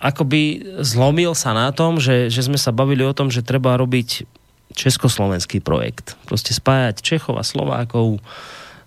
[0.00, 4.24] akoby zlomil sa na tom, že, že sme sa bavili o tom, že treba robiť
[4.72, 6.16] československý projekt.
[6.24, 8.22] Proste spájať Čechov a Slovákov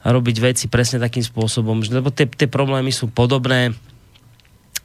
[0.04, 3.72] a robiť veci presne takým spôsobom, lebo tie, tie problémy sú podobné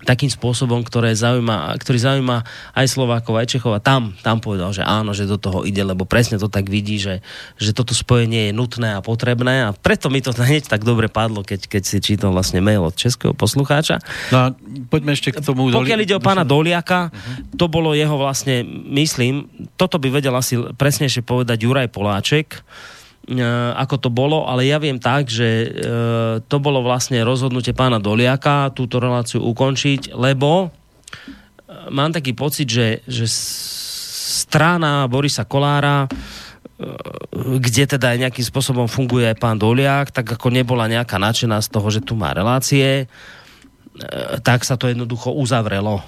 [0.07, 4.86] takým spôsobom, ktoré zaujíma, ktorý zaujíma aj Slovákov, aj Čechov a tam, tam povedal, že
[4.86, 7.18] áno, že do toho ide, lebo presne to tak vidí, že,
[7.59, 11.42] že toto spojenie je nutné a potrebné a preto mi to hneď tak dobre padlo,
[11.42, 13.99] keď, keď si čítal vlastne mail od českého poslucháča.
[14.30, 14.46] No a
[14.86, 15.74] poďme ešte k tomu.
[15.74, 17.59] Pokiaľ ide o pána Doliaka, uh-huh.
[17.59, 18.62] to bolo jeho vlastne,
[18.94, 22.62] myslím, toto by vedel asi presnejšie povedať Juraj Poláček,
[23.76, 25.68] ako to bolo, ale ja viem tak, že e,
[26.49, 30.68] to bolo vlastne rozhodnutie pána Doliaka túto reláciu ukončiť, lebo e,
[31.93, 33.29] mám taký pocit, že, že
[34.49, 36.09] strana Borisa Kolára
[37.59, 41.91] kde teda nejakým spôsobom funguje aj pán Doliak, tak ako nebola nejaká nadšená z toho,
[41.91, 43.11] že tu má relácie,
[44.47, 46.07] tak sa to jednoducho uzavrelo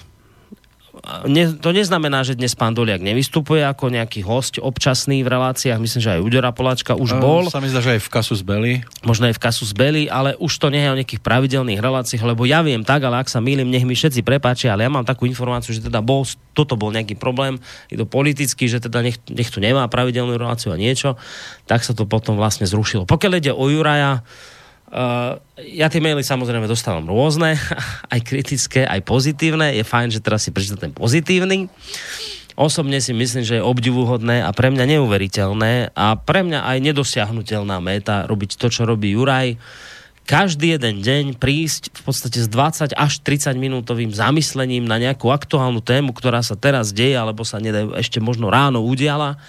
[1.25, 5.81] ne, to neznamená, že dnes pán Doliak nevystupuje ako nejaký host občasný v reláciách.
[5.81, 7.49] Myslím, že aj Udora Poláčka už bol.
[7.49, 8.85] Sa mi zdá, že aj v Kasus Belli.
[9.01, 12.45] Možno aj v Kasus Belli, ale už to nie je o nejakých pravidelných reláciách, lebo
[12.45, 15.25] ja viem tak, ale ak sa mýlim, nech mi všetci prepáčia, ale ja mám takú
[15.25, 16.23] informáciu, že teda bol,
[16.53, 17.57] toto bol nejaký problém,
[17.89, 21.17] je to politický, že teda nech, nech tu nemá pravidelnú reláciu a niečo,
[21.65, 23.09] tak sa to potom vlastne zrušilo.
[23.09, 24.21] Pokiaľ ide o Juraja,
[24.91, 27.55] Uh, ja tie maily samozrejme dostávam rôzne,
[28.13, 29.71] aj kritické, aj pozitívne.
[29.71, 31.71] Je fajn, že teraz si prečítam ten pozitívny.
[32.59, 37.79] Osobne si myslím, že je obdivuhodné a pre mňa neuveriteľné a pre mňa aj nedosiahnutelná
[37.79, 39.55] méta robiť to, čo robí Juraj.
[40.27, 45.79] Každý jeden deň prísť v podstate s 20 až 30 minútovým zamyslením na nejakú aktuálnu
[45.79, 49.39] tému, ktorá sa teraz deje, alebo sa nedaj, ešte možno ráno udiala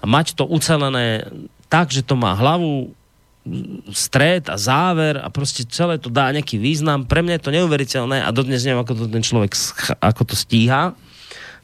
[0.00, 1.28] a mať to ucelené
[1.68, 2.95] tak, že to má hlavu,
[3.90, 7.06] stred a záver a proste celé to dá nejaký význam.
[7.06, 9.54] Pre mňa je to neuveriteľné a dodnes neviem, ako to ten človek
[10.02, 10.98] ako to stíha.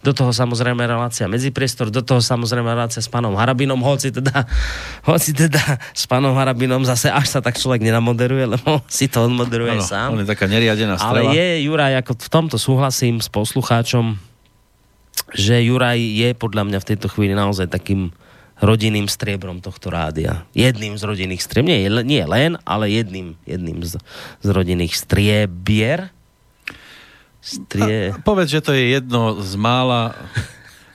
[0.02, 4.50] do toho samozrejme relácia medzipriestor, do toho samozrejme relácia s pánom Harabinom, hoci teda,
[5.10, 9.78] hoci teda s pánom Harabinom zase až sa tak človek nenamoderuje, lebo si to odmoderuje
[9.78, 10.08] Áno, sám.
[10.18, 11.30] on je taká neriadená Ale strela.
[11.38, 14.18] je, Juraj, ako v tomto súhlasím s poslucháčom,
[15.38, 18.10] že Juraj je podľa mňa v tejto chvíli naozaj takým
[18.62, 20.46] rodinným striebrom tohto rádia.
[20.54, 21.66] Jedným z rodinných strieb.
[21.66, 23.98] Nie, nie len, ale jedným, jedným z,
[24.38, 26.14] z rodinných striebier.
[27.42, 28.14] Strie...
[28.14, 30.14] A povedz, že to je jedno z mála...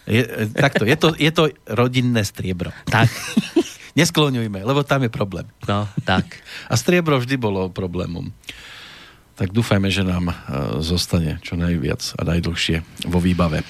[0.08, 0.24] Je,
[0.56, 2.72] takto, je to, je to rodinné striebro.
[2.88, 3.12] Tak,
[3.98, 5.50] Neskloňujme, lebo tam je problém.
[5.66, 6.38] no, tak.
[6.70, 8.30] A striebro vždy bolo problémom.
[9.34, 10.36] Tak dúfajme, že nám e,
[10.86, 13.66] zostane čo najviac a najdlhšie vo výbave.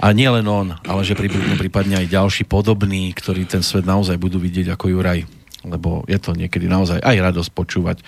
[0.00, 4.16] A nie len on, ale že prípadne, prípadne aj ďalší podobní, ktorí ten svet naozaj
[4.16, 5.28] budú vidieť ako Juraj.
[5.66, 7.98] Lebo je to niekedy naozaj aj radosť počúvať.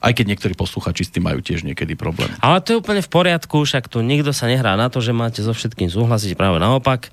[0.00, 2.32] Aj keď niektorí posluchači s tým majú tiež niekedy problém.
[2.40, 5.44] Ale to je úplne v poriadku, však tu nikto sa nehrá na to, že máte
[5.44, 7.12] so všetkým súhlasiť, práve naopak.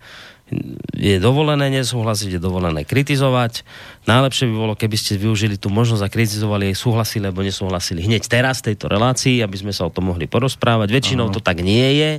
[0.95, 3.68] Je dovolené nesúhlasiť, je dovolené kritizovať.
[4.08, 8.32] Najlepšie by bolo, keby ste využili tú možnosť a kritizovali aj súhlasili alebo nesúhlasili hneď
[8.32, 10.88] teraz v tejto relácii, aby sme sa o tom mohli porozprávať.
[10.88, 12.12] Väčšinou to tak nie je.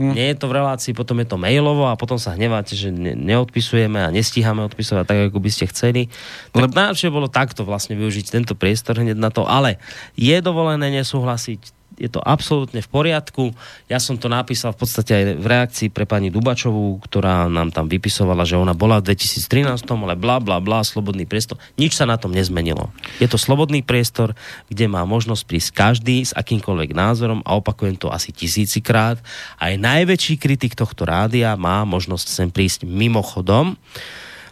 [0.00, 3.16] Nie je to v relácii, potom je to mailovo a potom sa hneváte, že ne-
[3.16, 6.08] neodpisujeme a nestíhame odpisovať tak, ako by ste chceli.
[6.56, 9.76] Tak najlepšie bolo takto vlastne využiť tento priestor hneď na to, ale
[10.16, 13.52] je dovolené nesúhlasiť, je to absolútne v poriadku.
[13.92, 17.92] Ja som to napísal v podstate aj v reakcii pre pani Dubačovú, ktorá nám tam
[17.92, 21.60] vypisovala, že ona bola v 2013, ale bla bla bla, slobodný priestor.
[21.76, 22.88] Nič sa na tom nezmenilo.
[23.20, 24.32] Je to slobodný priestor,
[24.72, 29.20] kde má možnosť prísť každý s akýmkoľvek názorom a opakujem to asi tisícikrát.
[29.60, 33.76] Aj najväčší kritik tohto rádia má možnosť sem prísť mimochodom.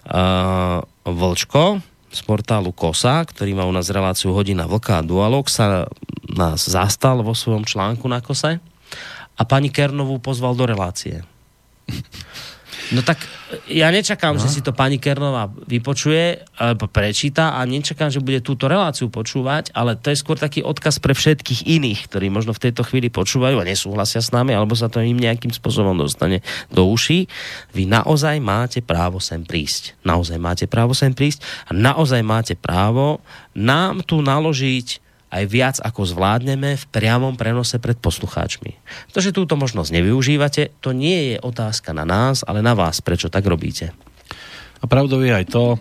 [0.09, 5.89] Uh, Vlčko, z portálu KOSA, ktorý má u nás reláciu Hodina Vlka a Dualog, sa
[6.35, 8.61] nás zastal vo svojom článku na KOSE
[9.39, 11.23] a pani Kernovú pozval do relácie.
[12.89, 13.21] No tak
[13.69, 14.41] ja nečakám, no.
[14.41, 19.73] že si to pani Kernová vypočuje alebo prečíta a nečakám, že bude túto reláciu počúvať,
[19.77, 23.61] ale to je skôr taký odkaz pre všetkých iných, ktorí možno v tejto chvíli počúvajú
[23.61, 26.41] a nesúhlasia s nami, alebo sa to im nejakým spôsobom dostane
[26.73, 27.29] do uší.
[27.77, 29.97] Vy naozaj máte právo sem prísť.
[30.05, 33.21] Naozaj máte právo sem prísť a naozaj máte právo
[33.53, 38.77] nám tu naložiť aj viac ako zvládneme v priamom prenose pred poslucháčmi.
[39.13, 43.29] To, že túto možnosť nevyužívate, to nie je otázka na nás, ale na vás, prečo
[43.29, 43.93] tak robíte.
[44.81, 45.77] A pravdou je aj to,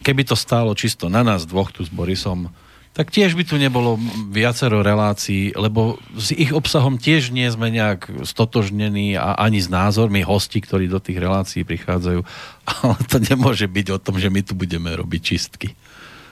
[0.00, 2.48] keby to stálo čisto na nás dvoch tu s Borisom,
[2.96, 4.00] tak tiež by tu nebolo
[4.32, 10.24] viacero relácií, lebo s ich obsahom tiež nie sme nejak stotožnení a ani s názormi
[10.24, 12.24] hostí, ktorí do tých relácií prichádzajú.
[12.72, 15.76] Ale to nemôže byť o tom, že my tu budeme robiť čistky.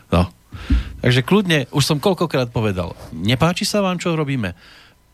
[0.08, 0.32] No.
[1.04, 4.56] Takže kľudne, už som koľkokrát povedal, nepáči sa vám, čo robíme?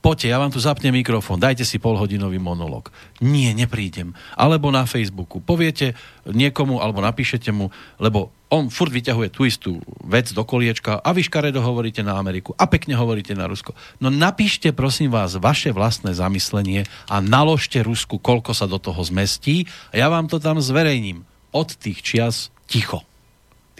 [0.00, 2.88] Poďte, ja vám tu zapnem mikrofón, dajte si polhodinový monolog.
[3.20, 4.16] Nie, neprídem.
[4.32, 5.44] Alebo na Facebooku.
[5.44, 5.92] Poviete
[6.24, 7.68] niekomu, alebo napíšete mu,
[8.00, 12.56] lebo on furt vyťahuje tú istú vec do koliečka a vy škaredo hovoríte na Ameriku
[12.56, 13.76] a pekne hovoríte na Rusko.
[14.00, 19.68] No napíšte prosím vás vaše vlastné zamyslenie a naložte Rusku, koľko sa do toho zmestí
[19.92, 21.28] a ja vám to tam zverejním.
[21.52, 23.09] Od tých čias ticho.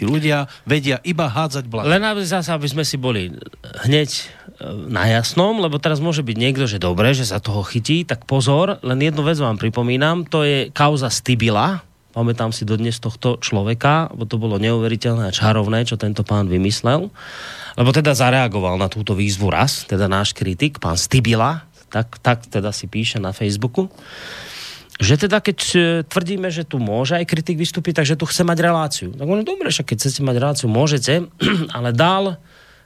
[0.01, 1.93] Tí ľudia vedia iba hádzať blato.
[1.93, 3.29] Len aby zase, aby sme si boli
[3.85, 4.23] hneď e,
[4.89, 8.81] na jasnom, lebo teraz môže byť niekto, že dobre, že sa toho chytí, tak pozor,
[8.81, 11.85] len jednu vec vám pripomínam, to je kauza Stibila,
[12.17, 17.13] pamätám si dodnes tohto človeka, bo to bolo neuveriteľné a čarovné, čo tento pán vymyslel,
[17.77, 22.73] lebo teda zareagoval na túto výzvu raz, teda náš kritik, pán Stibila, tak, tak teda
[22.73, 23.93] si píše na Facebooku,
[25.01, 28.59] že teda keď e, tvrdíme, že tu môže aj kritik vystúpiť, takže tu chce mať
[28.61, 29.09] reláciu.
[29.17, 31.25] Tak on dobre, však keď chcete mať reláciu, môžete,
[31.77, 32.37] ale dal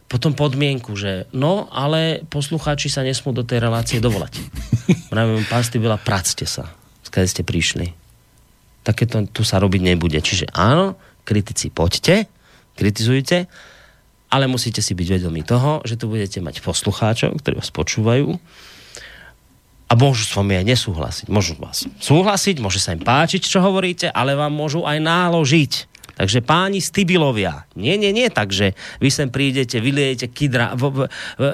[0.07, 4.39] potom podmienku, že no, ale poslucháči sa nesmú do tej relácie dovolať.
[5.13, 6.71] Pravím, pán Stybila, practe sa,
[7.03, 7.91] skade ste prišli.
[8.87, 10.21] Takéto tu sa robiť nebude.
[10.23, 10.95] Čiže áno,
[11.27, 12.31] kritici, poďte,
[12.79, 13.51] kritizujte,
[14.31, 18.39] ale musíte si byť vedomí toho, že tu budete mať poslucháčov, ktorí vás počúvajú,
[19.89, 21.27] a môžu s vami aj nesúhlasiť.
[21.29, 25.73] Môžu vás súhlasiť, môže sa im páčiť, čo hovoríte, ale vám môžu aj náložiť.
[26.15, 30.99] Takže páni Stybilovia, nie, nie, nie, takže vy sem prídete, vyliejete kydra, v, v,
[31.39, 31.45] v,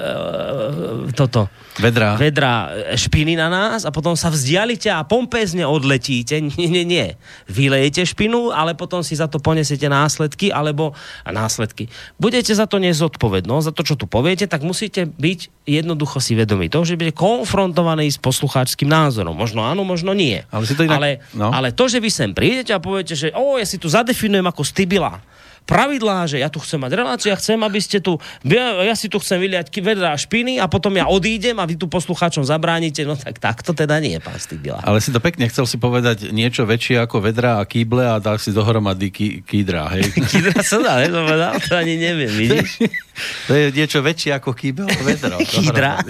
[1.17, 1.49] toto,
[1.81, 2.19] Vedrá.
[2.19, 6.37] vedra špiny na nás a potom sa vzdialite a pompezne odletíte.
[6.61, 7.07] Nie, nie, nie.
[7.47, 10.91] Vylejete špinu, ale potom si za to ponesiete následky, alebo
[11.23, 11.87] a následky.
[12.19, 16.67] Budete za to nezodpovednosť, za to, čo tu poviete, tak musíte byť jednoducho si vedomí
[16.67, 19.37] toho, že budete konfrontovaní s poslucháčským názorom.
[19.37, 20.41] Možno áno, možno nie.
[20.49, 21.53] Ale si to inak- ale, no.
[21.53, 24.67] ale to, že vy sem prídete a poviete, že o, ja si tu zadefinujem ako
[24.67, 25.23] stybila,
[25.71, 29.07] pravidlá, že ja tu chcem mať reláciu, ja chcem, aby ste tu, ja, ja si
[29.07, 33.15] tu chcem vyliať vedra špiny a potom ja odídem a vy tu poslucháčom zabránite, no
[33.15, 34.83] tak takto teda nie, pán Stybila.
[34.83, 38.35] Ale si to pekne chcel si povedať niečo väčšie ako vedra a kýble a dal
[38.35, 40.11] si dohromady ký, kýdra, hej?
[40.33, 42.91] kýdra sa dá, to povedal, to ani neviem, vidíš?
[43.47, 45.37] to je niečo väčšie ako kýbel a vedro.
[45.51, 46.01] Kýdra.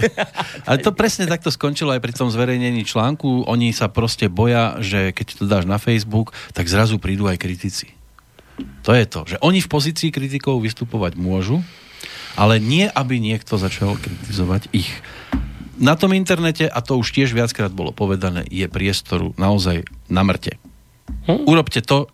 [0.63, 3.45] Ale to presne takto skončilo aj pri tom zverejnení článku.
[3.49, 8.00] Oni sa proste boja, že keď to dáš na Facebook, tak zrazu prídu aj kritici.
[8.83, 11.61] To je to, že oni v pozícii kritikov vystupovať môžu,
[12.39, 14.89] ale nie, aby niekto začal kritizovať ich.
[15.81, 20.61] Na tom internete, a to už tiež viackrát bolo povedané, je priestoru naozaj na mŕte.
[21.25, 21.49] Hm?
[21.49, 22.07] Urobte to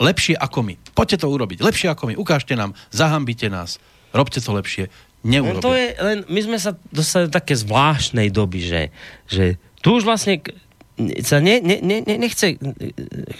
[0.00, 0.74] lepšie ako my.
[0.96, 1.60] Poďte to urobiť.
[1.60, 2.14] Lepšie ako my.
[2.16, 3.78] Ukážte nám, zahambite nás.
[4.10, 4.88] Robte to lepšie.
[5.22, 5.60] Neurobia.
[5.60, 8.82] No to je len, my sme sa dostali do také zvláštnej doby, že,
[9.30, 9.44] že
[9.78, 10.42] tu už vlastne
[11.24, 12.60] sa ne, ne, ne, nechce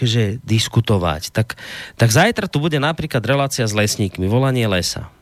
[0.01, 1.55] že diskutovať, tak,
[1.95, 5.13] tak zajtra tu bude napríklad relácia s lesníkmi, volanie lesa.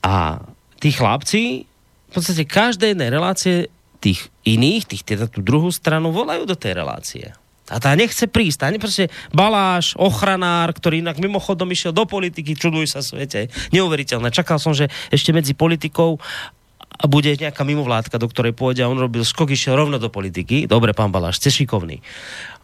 [0.00, 0.40] A
[0.80, 1.68] tí chlapci,
[2.08, 3.68] v podstate každej jednej relácie
[4.00, 7.32] tých iných, tých, teda tú druhú stranu, volajú do tej relácie.
[7.72, 8.58] A tá nechce prísť.
[8.60, 13.48] Tá proste baláš, ochranár, ktorý inak mimochodom išiel do politiky, čuduj sa svete.
[13.72, 14.28] Neuveriteľné.
[14.28, 16.20] Čakal som, že ešte medzi politikou
[16.94, 20.70] a bude nejaká mimovládka, do ktorej pôjde a on robil skok, išiel rovno do politiky.
[20.70, 21.98] Dobre, pán Baláš, ste šikovný.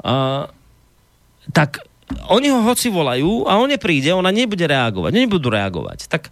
[0.06, 0.46] Uh,
[1.50, 1.82] tak
[2.30, 6.06] oni ho hoci volajú a on nepríde, ona nebude reagovať, nebudú reagovať.
[6.10, 6.30] Tak,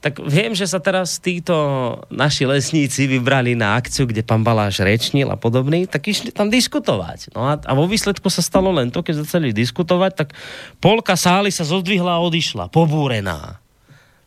[0.00, 1.54] tak viem, že sa teraz títo
[2.10, 7.34] naši lesníci vybrali na akciu, kde pán Baláš rečnil a podobný, tak išli tam diskutovať.
[7.34, 10.28] No a, a vo výsledku sa stalo len to, keď začali diskutovať, tak
[10.82, 13.59] polka sály sa zodvihla a odišla, pobúrená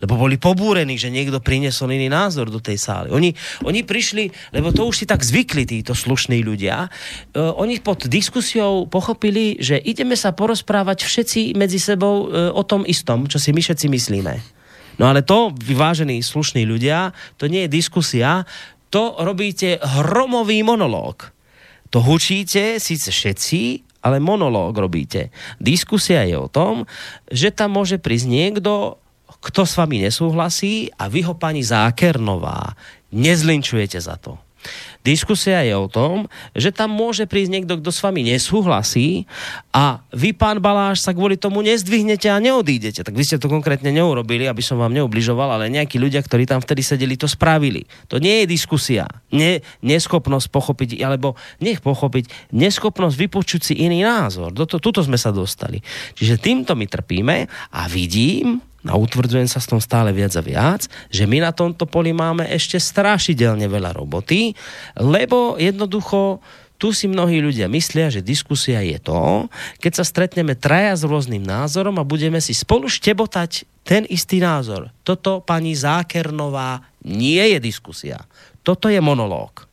[0.04, 3.08] lebo boli pobúrení, že niekto priniesol iný názor do tej sály.
[3.16, 3.32] Oni,
[3.64, 8.84] oni prišli, lebo to už si tak zvykli títo slušní ľudia, uh, oni pod diskusiou
[8.91, 13.64] pochopili, že ideme sa porozprávať všetci medzi sebou uh, o tom istom, čo si my
[13.64, 14.34] všetci myslíme.
[14.99, 18.45] No ale to, vyvážení slušní ľudia, to nie je diskusia,
[18.93, 21.34] to robíte hromový monológ.
[21.89, 23.62] To hučíte síce všetci,
[24.04, 25.32] ale monológ robíte.
[25.58, 26.86] Diskusia je o tom,
[27.32, 29.01] že tam môže prísť niekto
[29.44, 32.80] kto s vami nesúhlasí a vy ho pani Zákernová
[33.12, 34.39] nezlinčujete za to.
[35.04, 39.28] Diskusia je o tom, že tam môže prísť niekto, kto s vami nesúhlasí
[39.76, 43.04] a vy, pán Baláš, sa kvôli tomu nezdvihnete a neodídete.
[43.04, 46.64] Tak vy ste to konkrétne neurobili, aby som vám neubližoval, ale nejakí ľudia, ktorí tam
[46.64, 47.84] vtedy sedeli, to spravili.
[48.08, 49.04] To nie je diskusia.
[49.36, 54.56] Nie, neschopnosť pochopiť, alebo nech pochopiť, neschopnosť vypočuť si iný názor.
[54.56, 55.84] Toto, tuto sme sa dostali.
[56.16, 60.92] Čiže týmto my trpíme a vidím, a utvrdzujem sa s tom stále viac a viac,
[61.08, 64.52] že my na tomto poli máme ešte strašidelne veľa roboty,
[65.00, 66.44] lebo jednoducho
[66.76, 69.48] tu si mnohí ľudia myslia, že diskusia je to,
[69.80, 74.92] keď sa stretneme traja s rôznym názorom a budeme si spolu štebotať ten istý názor.
[75.08, 78.28] Toto, pani Zákernová, nie je diskusia.
[78.68, 79.64] Toto je monológ.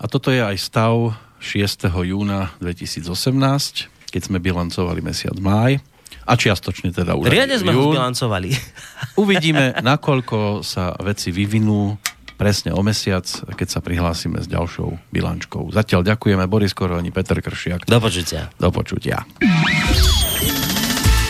[0.00, 1.12] A toto je aj stav
[1.44, 1.92] 6.
[1.92, 3.04] júna 2018,
[4.08, 5.84] keď sme bilancovali mesiac máj
[6.26, 8.50] a čiastočne teda už Riadne sme ho zbilancovali.
[9.22, 11.94] Uvidíme, nakoľko sa veci vyvinú
[12.36, 13.24] presne o mesiac,
[13.56, 15.72] keď sa prihlásime s ďalšou bilančkou.
[15.72, 17.88] Zatiaľ ďakujeme Boris Koroni, Peter Kršiak.
[17.88, 18.52] Do počutia.
[18.60, 19.24] Do počutia.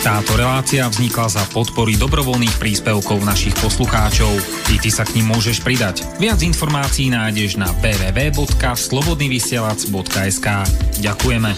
[0.07, 4.30] Táto relácia vznikla za podpory dobrovoľných príspevkov našich poslucháčov.
[4.70, 6.07] I ty sa k ním môžeš pridať.
[6.22, 10.47] Viac informácií nájdeš na www.slobodnyvysielac.sk
[11.03, 11.51] Ďakujeme.